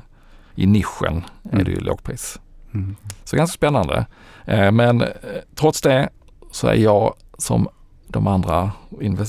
[0.54, 1.64] i nischen är Mm.
[1.64, 2.40] det ju lågpris.
[2.74, 2.96] Mm.
[3.24, 4.06] Så ganska spännande.
[4.44, 5.08] Eh, Men eh,
[5.54, 6.08] trots det
[6.50, 7.68] så är jag som
[8.08, 8.70] de andra,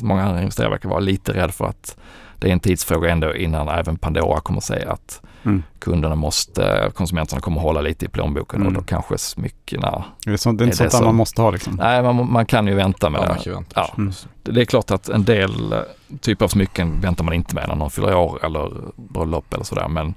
[0.02, 1.98] många andra investerare verkar vara lite rädd för att
[2.40, 5.63] det är en tidsfråga ändå innan även Pandora kommer säga att Mm.
[5.80, 8.74] kunderna måste, konsumenterna kommer hålla lite i plånboken och Mm.
[8.74, 11.76] då kanske smyckena, Det är, så, det är inte sånt där man måste ha liksom?
[11.76, 13.28] nej man, man kan ju vänta med Ja, det.
[13.30, 13.72] man kan ju vänta.
[13.76, 13.94] Ja.
[13.98, 14.13] Mm.
[14.44, 15.80] Det det är klart att en del eh,
[16.22, 19.88] typer av smycken väntar man inte med när någon fyller år eller bröllop eller sådär.
[19.88, 20.13] Men,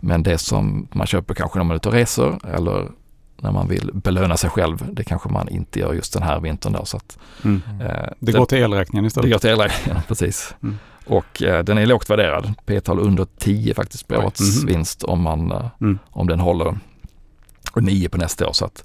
[0.00, 2.88] men det som man köper kanske när man är ute och reser eller
[3.40, 6.72] när man vill belöna sig själv, det kanske man inte gör just den här vintern
[6.72, 6.84] då.
[6.84, 7.62] Så att, Mm.
[7.80, 9.30] eh, Det går till elräkningen det istället?
[9.30, 10.54] går till elräkningen, precis.
[10.62, 10.78] Mm.
[11.06, 14.66] Och eh, den är lågt värderad, P-tal under 10 faktiskt på årets Mhm.
[14.66, 15.98] vinst om, man, eh, Mm.
[16.10, 16.78] om den håller.
[17.72, 18.52] Och 9 på nästa år.
[18.52, 18.84] Så att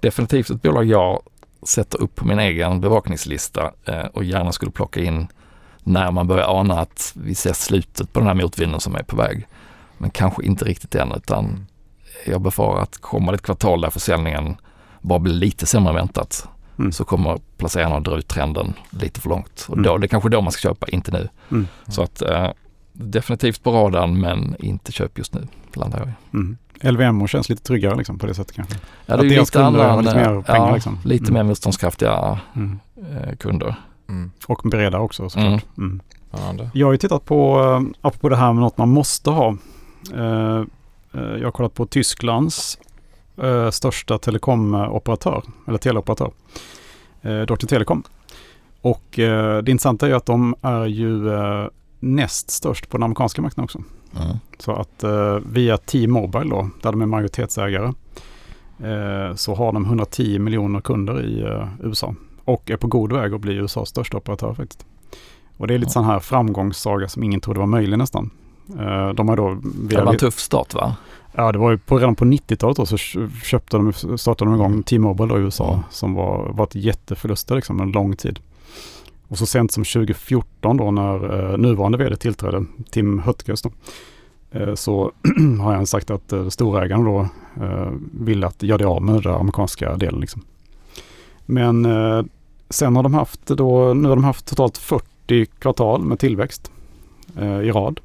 [0.00, 1.22] definitivt ett bolag jag
[1.66, 5.28] sätter upp på min egen bevakningslista eh, och gärna skulle plocka in
[5.82, 9.16] när man börjar ana att vi ser slutet på den här motvinden som är på
[9.16, 9.46] väg.
[9.98, 11.66] Men kanske inte riktigt än utan
[12.26, 14.56] jag befarar att kommer det ett kvartal där försäljningen
[15.00, 16.92] bara blir lite sämre än väntat Mm.
[16.92, 19.66] så kommer placerarna att dra ut trenden lite för långt.
[19.68, 19.82] Och Mm.
[19.86, 21.28] då, det är kanske då man ska köpa, inte nu.
[21.50, 21.66] Mm.
[21.88, 22.48] Så att eh,
[22.92, 26.12] definitivt på radarn men inte köp just nu, landar jag i.
[26.34, 26.56] Mm.
[26.80, 28.74] LVM känns lite tryggare liksom på det sättet kanske?
[29.06, 30.98] Ja, Att det är ju lite annan, lite mer eh, pengar, ja, liksom.
[31.04, 31.34] lite Mm.
[31.34, 32.80] mer motståndskraftiga Mm.
[32.96, 33.74] eh, kunder.
[34.08, 34.30] Mm.
[34.46, 35.64] Och beredda också såklart.
[35.78, 36.00] Mm.
[36.72, 39.48] Jag har ju tittat på, eh, apropå det här med något man måste ha.
[40.14, 40.62] Eh,
[41.20, 42.78] jag har kollat på Tysklands
[43.42, 46.30] eh, största telekomoperatör, eller teleoperatör,
[47.22, 48.02] eh, Deutsche Telekom.
[48.80, 51.66] Och eh, det intressanta är ju att de är ju eh,
[52.00, 53.78] näst störst på den amerikanska marknaden också.
[54.24, 54.36] Mm.
[54.58, 57.92] Så att eh, via T-Mobile då, där de är majoritetsägare,
[58.78, 62.14] eh, så har de 110 miljoner kunder i eh, USA.
[62.44, 64.86] Och är på god väg att bli USAs största operatör faktiskt.
[65.56, 65.92] Och det är lite Ja.
[65.92, 68.30] sån här framgångssaga som ingen trodde var möjlig nästan.
[68.80, 70.96] Eh, de har då Det var en tuff start va?
[71.32, 74.54] ja det var ju på, redan på 90-talet då så kö- köpte de, startade de
[74.54, 75.82] igång T-Mobile i USA Ja.
[75.90, 78.38] som var, var ett jätteförluster liksom en lång tid.
[79.28, 83.70] Och så sent som 2014 då när eh, nuvarande vd tillträdde, Tim Höttges då,
[84.50, 85.12] eh, så
[85.60, 87.20] har han sagt att eh, storägaren då
[87.64, 90.20] eh, vill att göra det av med den amerikanska delen.
[90.20, 90.42] Liksom.
[91.46, 92.22] Men eh,
[92.70, 96.70] sen har de haft då, nu har de haft totalt 40 kvartal med tillväxt
[97.38, 98.00] eh, i rad.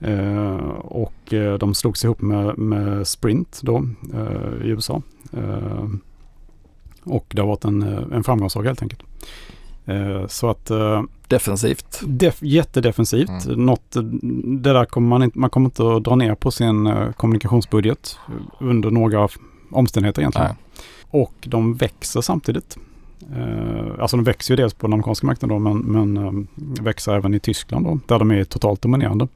[0.00, 3.84] Eh, och eh, de slogs ihop med, med Sprint då
[4.14, 5.02] eh, i USA.
[7.04, 9.02] Och det har varit en, en framgångssaga helt enkelt.
[10.28, 10.70] Så att
[11.28, 12.00] Defensivt.
[12.06, 13.46] def, jättedefensivt.
[13.46, 13.66] Mm.
[13.66, 13.96] Något,
[14.44, 18.18] det där kommer man, inte, man kommer inte att dra ner på sin kommunikationsbudget
[18.58, 19.28] under några
[19.70, 20.48] omständigheter egentligen.
[20.48, 20.82] Nej.
[21.22, 22.78] Och de växer samtidigt.
[23.98, 26.46] Alltså de växer ju dels på den amerikanska marknaden då, men, men
[26.84, 29.28] växer även i Tyskland då, där de är totalt dominerande.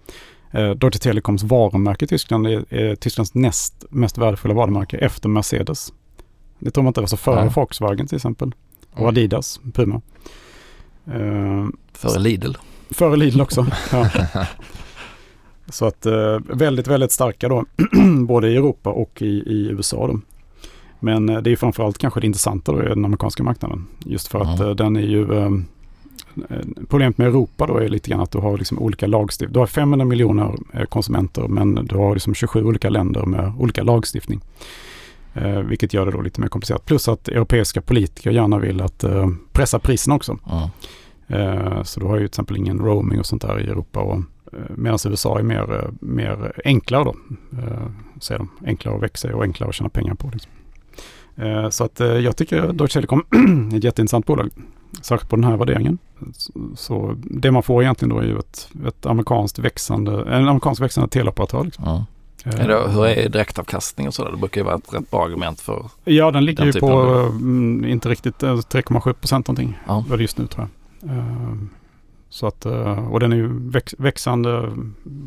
[0.53, 5.93] Eh, Deutsche Telekoms varumärke i Tyskland är, är Tysklands näst mest värdefulla varumärke efter Mercedes.
[6.59, 7.51] Det tror man inte, alltså före Ja.
[7.57, 8.53] Volkswagen till exempel.
[8.93, 9.09] Och Mm.
[9.09, 10.01] Adidas, Puma.
[11.07, 12.53] Eh, Före Lidl.
[12.91, 13.67] Före Lidl också.
[13.93, 14.09] Ja.
[15.69, 17.65] Så att eh, väldigt, väldigt starka då.
[18.27, 20.21] både i Europa och i, i USA då.
[21.01, 23.87] Men eh, det är framförallt kanske det intressanta då i den amerikanska marknaden.
[23.99, 24.69] Just för att Ja.
[24.69, 25.25] eh, den är ju...
[26.51, 26.57] Eh,
[26.89, 29.53] problemet med Europa då är lite grann att du har liksom olika lagstiftning.
[29.53, 33.83] Du har 500 miljoner eh, konsumenter men du har liksom 27 olika länder med olika
[33.83, 34.41] lagstiftning.
[35.35, 36.85] Eh, vilket gör det då lite mer komplicerat.
[36.87, 40.39] Plus att europeiska politiker gärna vill att eh, pressa priserna också.
[40.47, 40.71] Ja.
[41.37, 44.01] Eh, Så du har ju till exempel ingen roaming och sånt där i Europa.
[44.01, 44.17] Och,
[44.53, 47.15] eh, medan USA är mer, mer enklare då.
[47.59, 47.87] eh,
[48.21, 48.49] Säger de.
[48.67, 50.31] Enklare att växa och enklare att tjäna pengar på.
[50.33, 50.53] Liksom.
[51.71, 53.25] Så att jag tycker Deutsche Telekom
[53.73, 54.51] är ett jätteintressant bolag.
[55.01, 55.99] Särskilt på den här värderingen.
[56.77, 61.09] Så- det man får egentligen då är ju ett, ett amerikanskt växande, en amerikansk växande
[61.11, 61.65] teleoperatör.
[61.65, 61.85] Liksom.
[62.45, 64.31] Eh, Är det, hur är direktavkastning och sådär?
[64.31, 65.85] Det brukar ju vara ett rätt bra argument för.
[66.05, 69.79] Ja, den ligger Den ju på, av- mm, inte riktigt, eh, 3,7 procent någonting.
[69.87, 70.05] Ja.
[70.09, 70.69] Vad det just nu tror
[71.01, 71.17] jag.
[71.19, 71.53] Eh,
[72.29, 74.73] Så att, eh, och den är ju väx, växande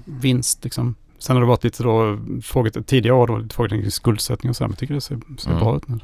[0.06, 0.96] vinst liksom.
[1.20, 4.56] Sen har det varit lite då, frågat, tidigare år då, lite frågat kring skuldsättning och
[4.56, 5.64] så här, men jag tycker det ser, ser Mm.
[5.64, 6.00] bra ut nu.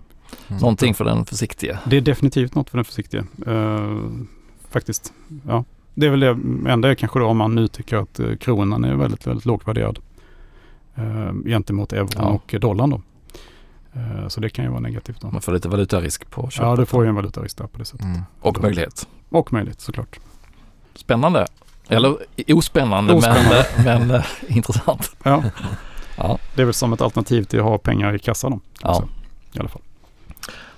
[0.48, 0.62] Mm.
[0.62, 1.80] Någonting för den försiktiga.
[1.86, 3.24] Det är definitivt något för den försiktiga.
[3.48, 3.98] Eh,
[4.70, 5.14] faktiskt,
[5.48, 5.64] ja.
[5.94, 8.84] Det är väl det enda är kanske då om man nu tycker att eh, kronan
[8.84, 10.00] är väldigt, väldigt lågt värderad.
[11.00, 12.24] Uh, gentemot euron Ja.
[12.28, 13.02] och dollarn då.
[13.94, 15.32] Eh, så det kan ju vara negativt då.
[15.32, 16.68] Man får lite valutarisk på köpet.
[16.70, 18.06] Ja, du får ju en valutarisk där på det sättet.
[18.06, 18.22] Mm.
[18.42, 19.08] Och möjlighet.
[19.30, 20.20] Och möjligt såklart.
[20.96, 21.48] Spännande.
[21.88, 22.18] Eller
[22.48, 23.66] ospännande, Ospännande.
[23.78, 25.16] men, men eh, intressant.
[25.24, 25.44] Ja.
[26.18, 26.38] Ja.
[26.56, 28.60] Det är väl som ett alternativ till att ha pengar i kassan då.
[28.82, 28.90] Ja.
[28.90, 29.08] också,
[29.54, 29.82] I alla fall.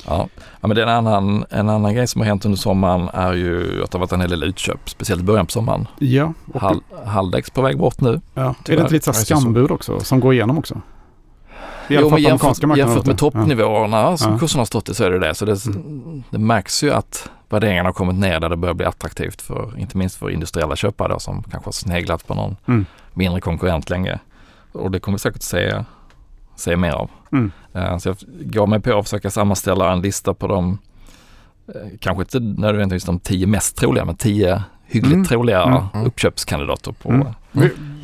[0.08, 0.28] Ja.
[0.62, 3.34] ja, men det är en annan, en annan grej som har hänt under sommaren är
[3.34, 5.88] ju att det har varit en hel del utköp, speciellt i början på sommaren.
[6.00, 8.22] Ja, och, Hal, Haldex på väg bort nu.
[8.34, 8.42] ja.
[8.42, 10.82] är det inte lite skambud också som går igenom också?
[11.88, 14.40] I Jo, men jämfört, jämfört med toppnivåerna som Ja.
[14.40, 15.36] kursen har stått i så är det det.
[15.36, 16.24] Så det, Mm.
[16.30, 19.98] det märks ju att värderingarna har kommit ner där det börjar bli attraktivt för, inte
[19.98, 22.86] minst för industriella köpare då, som kanske har sneglat på någon Mm.
[23.14, 24.20] mindre konkurrent länge.
[24.72, 25.84] Och det kommer vi säkert se,
[26.56, 27.10] se mer av.
[27.32, 27.52] Mm.
[27.74, 30.78] Eh, Så jag gav mig på att försöka sammanställa en lista på de,
[31.68, 35.26] eh, kanske inte nödvändigtvis de tio mest troliga, men tio hyggligt Mm.
[35.26, 36.06] troliga Mm, mm.
[36.08, 37.28] uppköpskandidater på, Mm.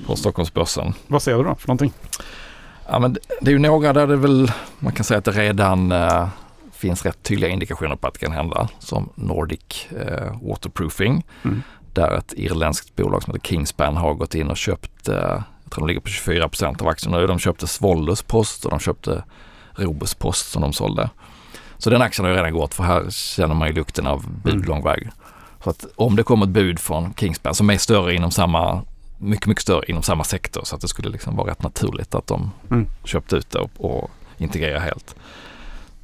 [0.08, 0.94] På Stockholmsbörsen.
[1.08, 1.92] vad ser du då för någonting?
[2.92, 5.92] Ja, men det- är ju några där det väl, man kan säga att det redan
[5.92, 6.28] eh,
[6.74, 8.68] finns rätt tydliga indikationer på att det kan hända.
[8.80, 11.24] Som Nordic eh, Waterproofing.
[11.44, 11.62] Mm.
[11.94, 15.82] Där ett irländskt bolag som heter Kingspan har gått in och köpt, eh, jag tror
[15.84, 17.28] de ligger på 24 procent av aktierna nu.
[17.28, 19.24] De köpte Svollus Post och de köpte
[19.76, 21.10] Robus Post som de sålde.
[21.78, 24.54] Så den aktien har ju redan gått för här känner man ju lukten av bud
[24.54, 24.66] Mm.
[24.68, 25.10] lång väg.
[25.64, 28.82] Så att om det kommer ett bud från Kingspan som är större inom samma,
[29.18, 32.28] mycket, mycket större inom samma sektor så att det skulle liksom vara rätt naturligt att
[32.28, 32.88] de Mm.
[33.04, 35.16] köpt ut det och, och integrerar helt.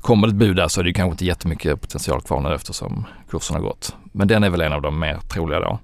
[0.01, 2.53] Kommer det ett bud där så är det ju kanske inte jättemycket potential kvar nu
[2.55, 3.95] eftersom kursen har gått.
[4.11, 5.79] Men den är väl en av de mer troliga då.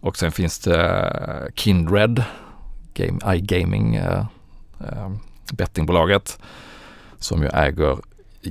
[0.00, 2.24] Och sen finns det eh, Kindred,
[2.94, 4.24] game, iGaming, eh,
[4.80, 5.10] eh,
[5.52, 6.38] bettingbolaget
[7.18, 7.98] som ju äger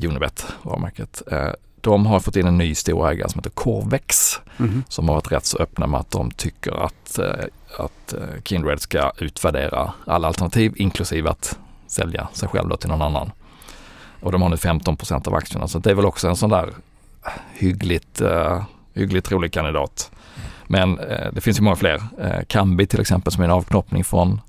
[0.04, 1.22] Unibet, varumärket.
[1.32, 1.50] Eh,
[1.82, 4.84] de har fått in en ny storägare som heter Corvex Mhm.
[4.90, 7.46] som har varit rätt så öppna med att de tycker att, eh,
[7.80, 13.32] att eh, Kindred ska utvärdera alla alternativ inklusive att sälja sig själv till någon annan.
[14.22, 16.50] Och de har nu 15 procent av aktierna så det är väl också en sån
[16.50, 16.70] där
[17.54, 20.12] hyggligt, uh, hyggligt rolig kandidat.
[20.74, 22.02] Men eh, det finns ju många fler.
[22.20, 24.42] Eh, Kambi till exempel som är en avknoppning från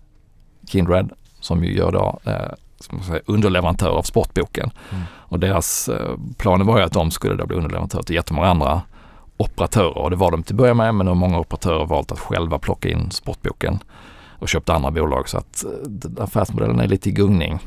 [0.69, 1.11] Kindred
[1.41, 4.71] som ju gör då eh, säga, underleverantör av sportboken.
[4.91, 5.05] Mm.
[5.13, 5.91] Och deras
[6.37, 8.83] planer var ju att de skulle då bli underleverantör till jättemånga andra
[9.37, 12.13] operatörer och det var de till att börja med men nu har många operatörer valt
[12.13, 13.79] att själva plocka in sportboken
[14.39, 15.65] och köpt andra bolag så att
[16.19, 17.59] affärsmodellen är lite i gungning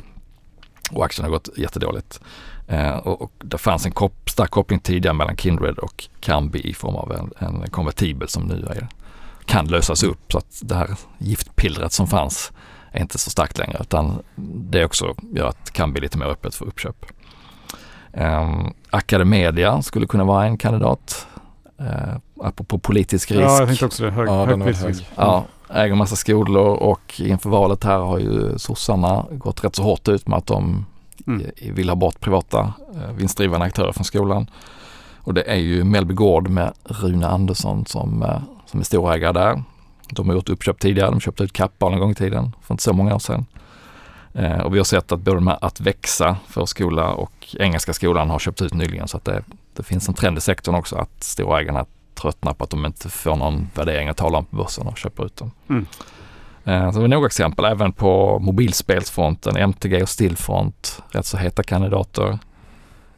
[0.91, 2.21] och aktien har gått jättedåligt.
[2.67, 6.73] Eh, och, och det fanns en kop stark koppling tidigare mellan Kindred och Kambi i
[6.73, 8.87] form av en, en konvertibel som nu är,
[9.45, 12.51] kan lösas upp så att det här giftpillret som fanns
[12.91, 14.19] är inte så starkt längre utan
[14.69, 17.05] det också gör att Kambi är lite mer öppet för uppköp.
[18.13, 21.27] Um, Academedia skulle kunna vara en kandidat.
[21.81, 23.43] Uh, apropå politisk risk.
[23.43, 24.11] Ja, jag tänkte också det.
[24.11, 25.03] Hög, Ja, hög prisrisk.
[25.03, 25.13] hög.
[25.15, 30.07] Ja, äger massa skolor och inför valet här har ju sossarna gått rätt så hårt
[30.07, 30.85] ut med att de
[31.27, 31.51] Mm.
[31.75, 34.49] vill ha bort privata eh, vinstdrivande aktörer från skolan.
[35.17, 39.63] Och det är ju Mellby Gård med Rune Andersson som, eh, som är storägare där.
[40.09, 42.83] De har gjort uppköp tidigare, de köpte ut Kappahl en gång i tiden för inte
[42.83, 43.45] så många år sedan.
[44.33, 48.29] Eh, och vi har sett att både de här Att växa förskola och Engelska skolan
[48.29, 51.23] har köpt ut nyligen så att det, det finns en trend i sektorn också att
[51.23, 51.85] storägarna
[52.15, 55.25] tröttnar på att de inte får någon värdering att tala om på börsen och köper
[55.25, 55.51] ut dem.
[55.69, 55.85] Mm.
[56.67, 61.63] Eh, så det är några exempel även på mobilspelsfronten, MTG och Stillfront, rätt så heta
[61.63, 62.39] kandidater.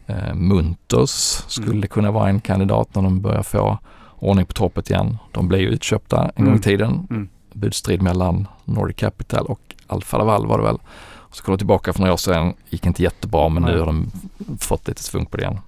[0.08, 1.10] Eh, Munters
[1.48, 1.88] skulle Mm.
[1.88, 3.78] kunna vara en kandidat när de börjar få
[4.20, 5.18] ordning på torpet igen.
[5.32, 6.60] De blev ju utköpta en gång Mm.
[6.60, 7.08] i tiden.
[7.10, 7.30] Mm.
[7.54, 10.78] Budstrid mellan Nordic Capital och Alfa Laval var det väl.
[11.18, 13.72] Och så kom de tillbaka för några år sedan, gick inte jättebra men Nej.
[13.74, 14.12] nu har de
[14.60, 15.60] fått lite svung på det igen.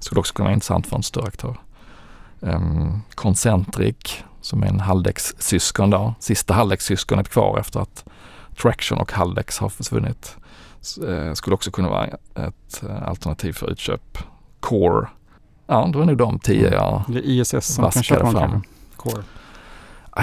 [0.00, 1.56] Skulle också kunna vara intressant för en större aktör.
[2.40, 3.96] Um, Concentric
[4.44, 6.14] som är en Haldex-syskon då.
[6.20, 8.04] Sista Haldex-syskonet kvar efter att
[8.62, 10.36] Traction och Haldex har försvunnit.
[10.80, 14.18] S- eh, skulle också kunna vara ett eh, alternativ för utköp.
[14.60, 15.08] Core,
[15.66, 18.62] ja det var nog de tio jag Det är ISS som Vaskade kan dem fram.
[18.96, 19.22] Core.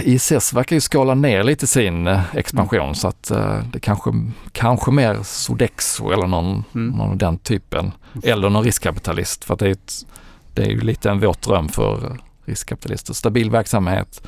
[0.04, 2.96] ISS verkar ju skala ner lite sin eh, expansion Mm.
[2.96, 4.12] så att eh, det kanske,
[4.52, 6.98] kanske mer Sodexo eller någon, Mm.
[6.98, 7.92] någon av den typen.
[8.24, 9.94] Eller någon riskkapitalist för att det är, ett,
[10.54, 12.18] det är ju lite en våt dröm för
[12.52, 13.14] riskkapitalister.
[13.14, 14.28] Stabil verksamhet,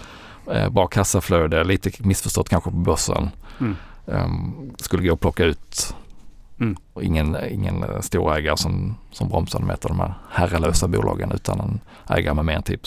[0.51, 3.29] eh, bra kassaflöde, lite missförstått kanske på börsen.
[3.59, 3.75] Mm.
[4.07, 5.95] Ehm, skulle gå att plocka ut.
[6.59, 6.75] Mm.
[6.93, 11.31] Och ingen, ingen eh, storägare som, som bromsade med ett av de här herrelösa bolagen
[11.31, 11.79] utan en
[12.17, 12.77] ägare med mer än 10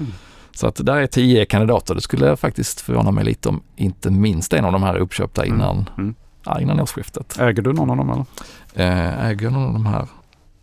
[0.00, 0.12] Mm.
[0.52, 1.94] Så att där är tio kandidater.
[1.94, 5.44] Det skulle faktiskt förvåna mig lite om inte minst en av de här är uppköpta
[5.44, 5.54] Mm.
[5.56, 6.14] innan, Mm.
[6.44, 7.38] ja, innan årsskiftet.
[7.38, 8.24] Äger du någon av dem eller?
[8.86, 10.08] Eh, äger någon av de här?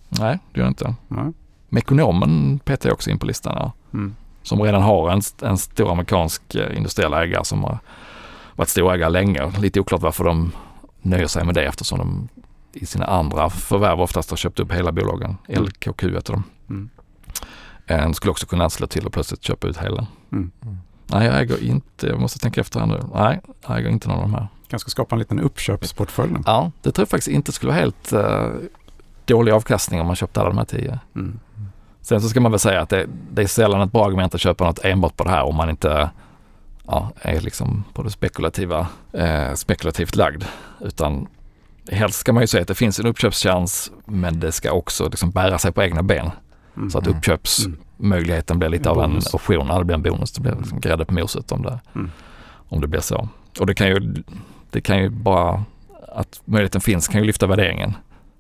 [0.10, 0.96] Nej, det gör jag inte.
[1.08, 1.32] Nej.
[1.70, 3.56] Mekonomen petar jag också in på listan.
[3.60, 3.72] Ja.
[3.96, 4.16] Mm.
[4.44, 7.80] Som redan har en, en stor amerikansk eh, industriell ägare som har
[8.56, 9.52] varit storägare länge.
[9.60, 10.52] Lite oklart varför de
[11.02, 12.30] nöjer sig med det eftersom de
[12.74, 15.38] i sina andra förvärv oftast har köpt upp hela bolagen.
[15.48, 15.64] Mm.
[15.64, 16.44] LKQ heter de.
[16.70, 16.90] Mm.
[17.86, 20.08] En skulle också kunna slå till och plötsligt köpa ut hela.
[20.32, 20.52] Mm.
[21.08, 23.04] Nej, jag äger inte, jag måste tänka efter här nu.
[23.14, 24.48] Nej, jag äger inte någon av de här.
[24.68, 26.40] Kanske skapa en liten uppköpsportfölj nu.
[26.46, 28.50] Ja, det tror jag faktiskt inte skulle vara helt eh,
[29.26, 31.00] dålig avkastning om man köpte alla de här tio.
[31.16, 31.40] Mm.
[32.06, 34.42] Sen så ska man väl säga att det, det är sällan ett bra argument att
[34.42, 36.10] köpa något enbart på det här om man inte
[36.88, 40.44] ja, är liksom på det spekulativa, eh, spekulativt lagd.
[40.82, 41.28] Utan
[41.92, 45.32] helst ska man ju säga att det finns en uppköpschans men det ska också liksom
[45.32, 46.32] bära sig på egna ben.
[46.78, 46.90] Mm.
[46.90, 47.18] Så att Mm.
[47.18, 49.68] uppköpsmöjligheten blir lite En av en option.
[49.68, 50.32] Ja, det blir en bonus.
[50.32, 52.12] Det blir liksom grädde på moset om det, Mm.
[52.70, 53.30] om det blir så.
[53.60, 54.14] Och det kan ju,
[54.72, 55.64] det kan ju bara,
[56.16, 57.94] att möjligheten finns kan ju lyfta värderingen.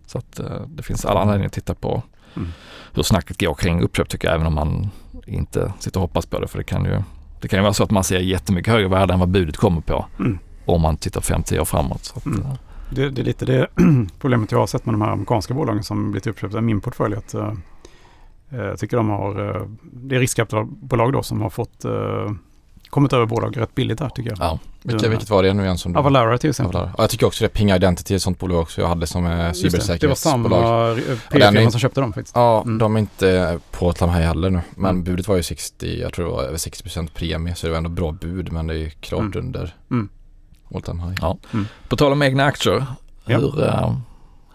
[0.08, 2.04] Så att eh, det finns alla anledningar att titta på
[2.38, 2.50] Mm.
[2.96, 4.90] Hur snacket går kring uppköp tycker jag, även om man
[5.26, 6.48] inte sitter och hoppas på det.
[6.48, 7.02] För det kan ju,
[7.42, 9.82] det kan ju vara så att man ser jättemycket högre värde än vad budet kommer
[9.82, 10.06] på.
[10.20, 10.38] Mm.
[10.66, 12.06] Om man tittar 5-10 år framåt.
[12.06, 12.42] Så att, Mm.
[12.42, 12.54] eh,
[12.90, 13.68] Det, det är lite det
[14.20, 17.16] problemet jag har sett med de här amerikanska bolagen som blivit uppköpta i min portfölj.
[17.16, 17.54] Att, eh,
[18.50, 19.62] jag tycker de har, eh,
[19.94, 22.32] det är riskkapitalbolag då som har fått eh,
[22.96, 24.40] kommit över bolag rätt billigt där tycker jag.
[24.40, 24.60] ja.
[24.84, 26.00] Vilka, vilket var det nu igen som du...
[26.00, 26.76] Avalara till exempel.
[26.76, 26.94] Avalara.
[26.98, 27.50] Ja, jag tycker också det.
[27.50, 30.18] Ping Identity är ett sånt bolag också jag hade som är Just det, var cybersäkerhetsbolag.
[30.18, 32.36] samma eh, den PR-firma är- som köpte dem faktiskt.
[32.36, 32.78] Ja, Mm.
[32.78, 34.62] de är inte på Tlamhaj heller nu.
[34.76, 35.04] Men Mm.
[35.04, 37.56] budet var ju 60, jag tror det var över 60% premie.
[37.56, 39.38] Så det var ändå bra bud men det är ju klart Mm.
[39.40, 40.10] under Mm.
[40.76, 41.18] all time high.
[41.22, 41.38] Ja.
[41.54, 41.66] Mm.
[41.90, 42.86] På tal om egna aktier,
[43.26, 43.38] Ja.
[43.38, 43.96] hur, eh,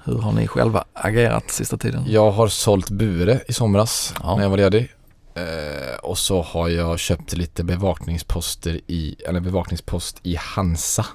[0.04, 2.04] hur har ni själva agerat sista tiden?
[2.08, 4.36] Jag har sålt Bure i somras Ja.
[4.36, 4.88] när jag var ledig.
[5.40, 11.06] Eh, och så har jag köpt lite bevakningsposter i, eller bevakningspost i Hansa.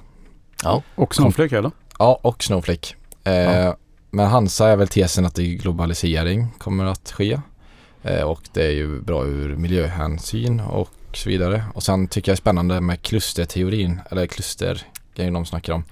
[0.64, 0.82] Ja.
[0.94, 1.70] Och Snowflake eller?
[1.98, 2.94] Ja, och Snowflake.
[3.24, 3.76] Eh, Ja.
[4.10, 7.40] Men Hansa är väl tesen att det är globalisering kommer att ske.
[8.02, 11.64] Eh, och det är ju bra ur miljöhänsyn och så vidare.
[11.74, 15.84] Och sen tycker jag det är spännande med klusterteorin, eller klustergrejen de snackar om.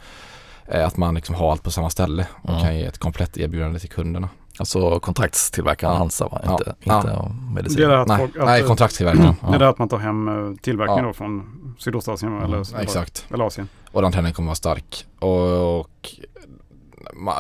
[0.68, 2.61] Eh, att man liksom har allt på samma ställe och Ja.
[2.61, 4.29] kan ge ett komplett erbjudande till kunderna.
[4.59, 5.99] Alltså kontraktstillverkaren Ja.
[5.99, 6.40] Hansa va?
[6.45, 6.53] Ja.
[6.53, 6.97] Inte, Ja.
[6.97, 7.77] inte medicin.
[7.79, 9.37] Det är det att Nej, att, nej eh, kontraktstillverkarna.
[9.51, 11.09] Det är det att man tar hem eh, tillverkningen Ja.
[11.09, 13.27] då från Sydostasien Mm, eller, Ja, exakt.
[13.35, 13.69] eller Asien.
[13.93, 15.07] Och den trenden kommer vara stark.
[15.19, 16.14] Och, och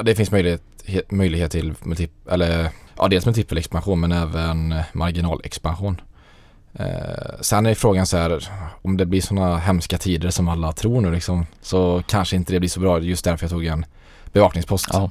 [0.04, 6.00] det finns möjlighet, he- möjlighet till multip, eller, ja, dels multipel expansion men även marginalexpansion.
[6.72, 6.86] Eh,
[7.40, 8.48] sen är frågan så här
[8.82, 12.60] om det blir sådana hemska tider som alla tror nu liksom så kanske inte det
[12.60, 12.98] blir så bra.
[13.00, 13.86] Just därför jag tog en
[14.32, 14.88] bevakningspost.
[14.92, 15.10] Ja.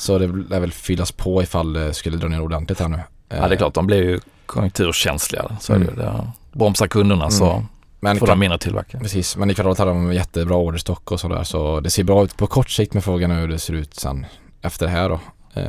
[0.00, 3.00] Så det lär väl fyllas på ifall det skulle dra ner ordentligt här nu.
[3.28, 3.74] ja, det är klart.
[3.74, 5.56] De blir ju konjunkturkänsliga.
[5.60, 5.90] Så är det ju.
[5.90, 7.66] Det bromsar kunderna så Mm.
[8.02, 8.98] Men får de mindre tillverka.
[8.98, 12.36] Precis, men i kvartalet hade de jättebra orderstock och sådär så det ser bra ut
[12.36, 14.26] på kort sikt med frågan hur det ser ut sen
[14.62, 15.20] efter det här då.
[15.54, 15.64] Eh,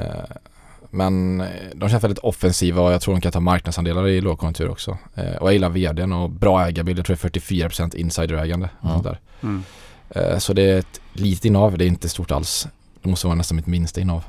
[0.89, 4.70] men eh, de känns väldigt offensiva och jag tror de kan ta marknadsandelar i lågkonjunktur
[4.70, 4.97] också.
[5.16, 8.70] Eh, och jag gillar vdn och bra ägarbild, jag tror det är 44% insiderägande.
[8.82, 9.16] Ja.
[9.41, 9.64] Mm.
[10.10, 12.68] Eh, så det är ett litet innehav, det är inte stort alls.
[13.02, 14.24] Det måste vara nästan mitt minsta innehav.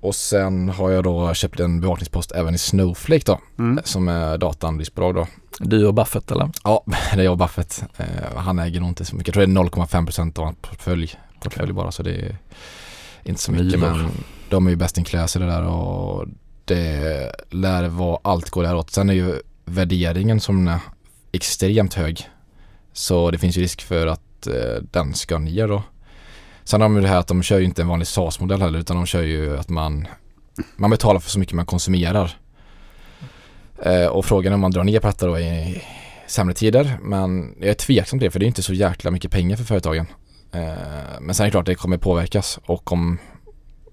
[0.00, 3.80] Och sen har jag då köpt en bevakningspost även i Snowflake då, Mm.
[3.84, 5.26] som är dataanalysbolag då.
[5.58, 6.50] Du och Buffett eller?
[6.64, 7.84] Ja, det är jag och Buffett.
[7.96, 9.28] Eh, han äger nog inte så mycket.
[9.28, 12.36] Jag tror det är 0,5% av hans portfölj, portfölj bara så det är
[13.24, 14.10] inte så mycket men
[14.48, 16.26] de är ju best in class i det där och
[16.64, 18.90] det lär vara allt går däråt.
[18.90, 20.78] Sen är ju värderingen som är
[21.32, 22.28] extremt hög.
[22.92, 25.82] Så det finns ju risk för att att eh, den ska ner då.
[26.64, 28.78] Sen har de ju det här att de kör ju inte en vanlig SAS-modell heller
[28.78, 30.06] utan de kör ju att man,
[30.76, 32.36] man betalar för så mycket man konsumerar.
[33.82, 35.82] Eh, och frågan är om man drar ner på detta då i
[36.26, 36.98] sämre tider.
[37.02, 39.64] Men jag är tveksam till det för det är inte så jäkla mycket pengar för
[39.64, 40.06] företagen.
[40.52, 43.18] Eh, men sen är det klart det kommer påverkas och om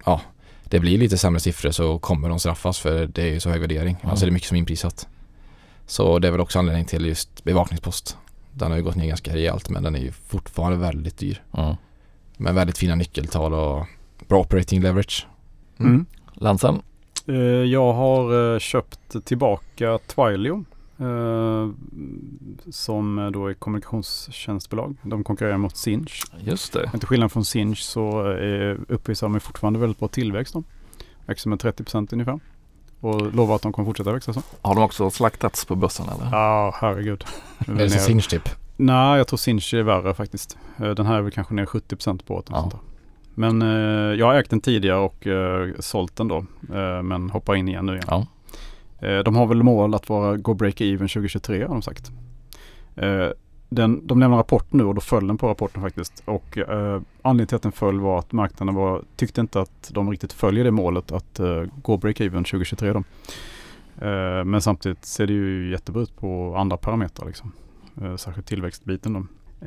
[0.05, 0.22] ja,
[0.63, 3.61] det blir lite sämre siffror så kommer de straffas för det är ju så hög
[3.61, 3.97] värdering.
[4.01, 4.09] Ja.
[4.09, 5.07] Alltså det är mycket som är inprisat.
[5.86, 8.18] Så det är väl också anledning till just bevakningspost.
[8.51, 11.43] Den har ju gått ner ganska rejält men den är ju fortfarande väldigt dyr.
[11.53, 11.76] Mm.
[12.38, 13.85] Med väldigt fina nyckeltal och
[14.27, 15.27] bra operating leverage.
[15.79, 16.05] Mm.
[16.33, 16.81] Lansen?
[17.27, 20.65] Eh, Jag har eh, köpt tillbaka Twilio.
[20.99, 21.69] eh,
[22.71, 24.95] Som då är kommunikationstjänstbolag.
[25.03, 26.23] De konkurrerar mot Sinch.
[26.39, 26.89] Just det.
[26.91, 28.21] Men till skillnad från Sinch så
[28.88, 30.53] uppvisar de fortfarande väldigt bra tillväxt.
[30.53, 30.63] Då.
[31.25, 32.39] Växer med 30% ungefär.
[32.99, 34.41] Och lovar att de kommer fortsätta växa så.
[34.61, 36.29] Har de också slaktats på börsen eller?
[36.31, 37.23] Ja, herregud.
[37.67, 38.49] Nu Är det Sinch typ?
[38.78, 40.57] Nej, jag tror Sinch är värre faktiskt.
[40.78, 42.45] Eh, Den här är väl kanske ner 70% på året.
[42.49, 42.71] Ja.
[43.34, 46.38] Men eh, jag har ägt den tidigare och eh, sålt den då.
[46.73, 48.05] Eh, men hoppar in igen nu igen.
[48.07, 48.28] Ja.
[49.07, 52.11] Eh, de har väl mål att vara gå break-even 2023 har de sagt.
[52.95, 53.28] Eh,
[53.69, 56.23] den, de lämnar rapport nu och då föll den på rapporten faktiskt.
[56.25, 60.11] Och eh, anledningen till att den föll var att marknaden var, tyckte inte att de
[60.11, 61.39] riktigt följer det målet att
[61.82, 62.93] gå break-even 2023.
[62.93, 63.03] Då.
[64.45, 67.28] Men samtidigt ser det ju jättebra ut på andra parametrar.
[67.28, 67.51] Liksom.
[68.01, 69.13] Eh, särskilt tillväxtbiten.
[69.13, 69.19] Då.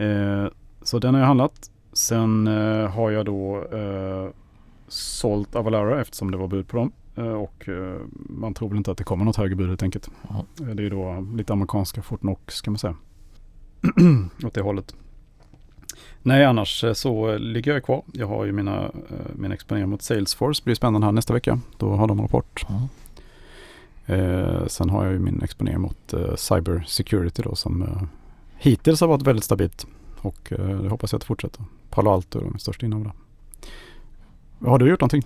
[0.05, 0.49] Eh,
[0.83, 1.71] så den har jag handlat.
[1.93, 3.65] Sen eh, har jag då
[4.89, 6.93] sålt Avalara eftersom det var bud på dem.
[7.37, 7.69] Och
[8.13, 10.11] man tror väl inte att det kommer något högre bud helt enkelt.
[10.61, 12.97] Eh, det är då lite amerikanska Fortnox kan man säga.
[14.45, 14.95] Åt det hållet.
[16.23, 18.03] Nej, annars så ligger jag kvar.
[18.13, 18.91] Jag har ju mina,
[19.35, 20.61] min exponering mot Salesforce.
[20.61, 21.61] Det blir spännande här nästa vecka.
[21.79, 22.65] Då har de rapport.
[22.69, 22.89] Ja.
[24.15, 28.03] Eh, sen har jag ju min exponering mot eh, Cyber Security då som eh,
[28.61, 29.87] hittills har varit väldigt stabilt.
[30.21, 31.65] Och eh, det hoppas jag att det fortsätter.
[31.91, 33.13] Palo Alto är de största där.
[34.65, 35.23] Har du gjort någonting?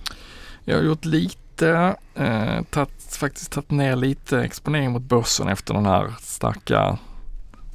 [0.64, 5.87] Jag har gjort lite, eh, tatt, faktiskt tagit ner lite exponering mot börsen efter den
[5.87, 6.99] här starka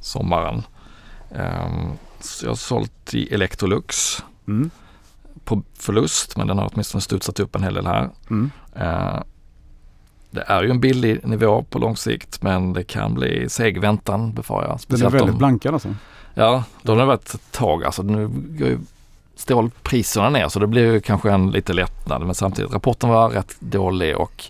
[0.00, 0.62] sommaren.
[1.30, 4.70] Ehm, så jag har sålt i Electrolux Mm.
[5.44, 8.10] på förlust men den har åtminstone studsat upp en hel del här.
[8.30, 8.50] Mm.
[8.74, 9.22] Eh,
[10.30, 14.32] det är ju en billig nivå på lång sikt men det kan bli seg väntan
[14.32, 14.80] befarar jag.
[14.86, 15.94] Den är väldigt om- blankad alltså.
[16.34, 17.84] Ja, då har det varit ett tag.
[17.84, 18.78] Alltså, nu går ju
[19.36, 22.22] stålpriserna ner så det blir ju kanske en lite lättnad.
[22.26, 24.44] Men samtidigt, rapporten var rätt dålig och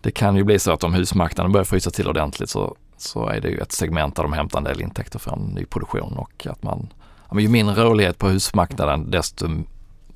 [0.00, 3.40] det kan ju bli så att om husmarknaden börjar frysa till ordentligt så, så är
[3.40, 6.62] det ju ett segment där de hämtar en del intäkter från ny produktion och att
[6.62, 6.88] man,
[7.28, 9.48] ja, men ju mindre rörlighet på husmarknaden desto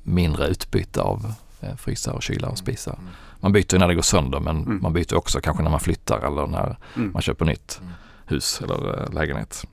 [0.03, 2.97] mindre utbyte av eh, frysar och kylar och spisar.
[3.39, 4.79] Man byter ju när det går sönder men Mm.
[4.81, 7.11] man byter också kanske när man flyttar eller när Mm.
[7.13, 7.93] man köper nytt Mm.
[8.25, 9.65] hus eller eh, lägenhet.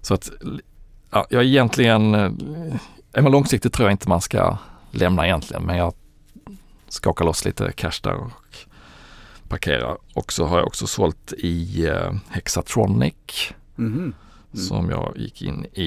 [0.00, 0.30] Så att
[1.10, 2.30] ja, jag är egentligen, eh,
[3.12, 4.56] är man långsiktigt tror jag inte man ska
[4.90, 5.94] lämna egentligen men jag
[6.88, 8.30] skakar loss lite cash där och
[9.48, 9.96] parkerar.
[10.14, 13.14] Och så har jag också sålt i eh, Hexatronic
[13.76, 13.94] Mhm.
[13.98, 14.66] Mm.
[14.66, 15.84] som jag gick in i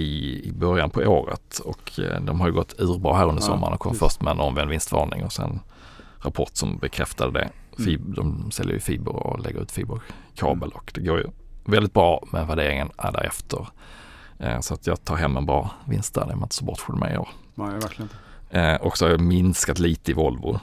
[0.47, 3.73] i början på året och eh, de har ju gått urbra här under Ja, sommaren
[3.73, 3.99] och kom precis.
[3.99, 5.59] först med en omvänd vinstvarning och sen
[6.21, 7.49] rapport som bekräftade det.
[7.83, 11.27] Fib- De säljer ju fiber och lägger ut fiberkabel och det går ju
[11.65, 13.67] väldigt bra men värderingen är därefter.
[14.39, 16.65] Eh, Så att jag tar hem en bra vinst där, det är man inte så
[16.65, 17.29] bortskämd med i år.
[17.55, 18.09] Nej, verkligen
[18.49, 18.59] inte.
[18.59, 20.59] Eh, och så har jag minskat lite i Volvo.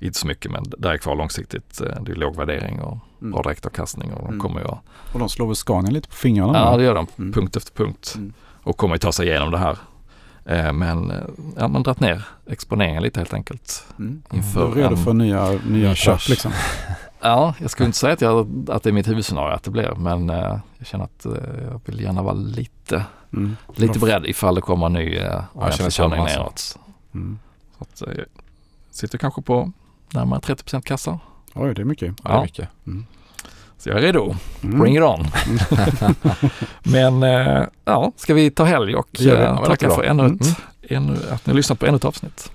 [0.00, 1.80] Inte så mycket men där är kvar långsiktigt.
[1.80, 3.32] Eh, Det är låg värdering och Mm.
[3.32, 4.40] bra direktavkastning och de Mm.
[4.40, 4.78] kommer ju att
[5.12, 6.58] Och de slår väl Scania lite på fingrarna?
[6.58, 7.32] Ja det gör de, Mm.
[7.32, 8.12] punkt efter punkt.
[8.16, 8.32] Mm.
[8.62, 9.78] Och kommer ju ta sig igenom det här.
[10.48, 11.16] Eh, Men eh,
[11.56, 13.84] ja, man dragit ner exponeringen lite helt enkelt.
[13.98, 14.22] Mm.
[14.32, 16.52] Inför Du är redo för nya, nya köp liksom.
[17.20, 19.94] Ja, jag skulle inte säga att, jag, att det är mitt huvudscenario att det blir
[19.96, 21.32] men eh, jag känner att eh,
[21.70, 23.56] jag vill gärna vara lite, Mm.
[23.74, 26.38] lite beredd ifall det kommer en ny eh, ordentlig körning alltså.
[26.38, 26.78] neråt.
[27.14, 27.38] Mm.
[27.78, 28.24] Så att, eh,
[28.90, 29.72] sitter kanske på
[30.10, 31.18] närmare 30 kassa.
[31.54, 32.14] Oj, det är mycket.
[32.24, 32.68] Ja, det är mycket.
[33.78, 34.34] Så jag är redo.
[34.62, 34.78] Mm.
[34.80, 35.26] Bring it on.
[36.82, 40.38] men eh, ja, ska vi ta helg och eh, Ja, tacka för ännu Mm.
[40.40, 40.56] ett,
[40.90, 42.52] ännu, att ni har lyssnat på ännu ett avsnitt.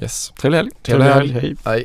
[0.00, 0.32] Yes.
[0.40, 0.70] Trevlig helg.
[0.82, 1.32] Trevlig helg.
[1.32, 1.56] Hej.
[1.64, 1.84] Hej.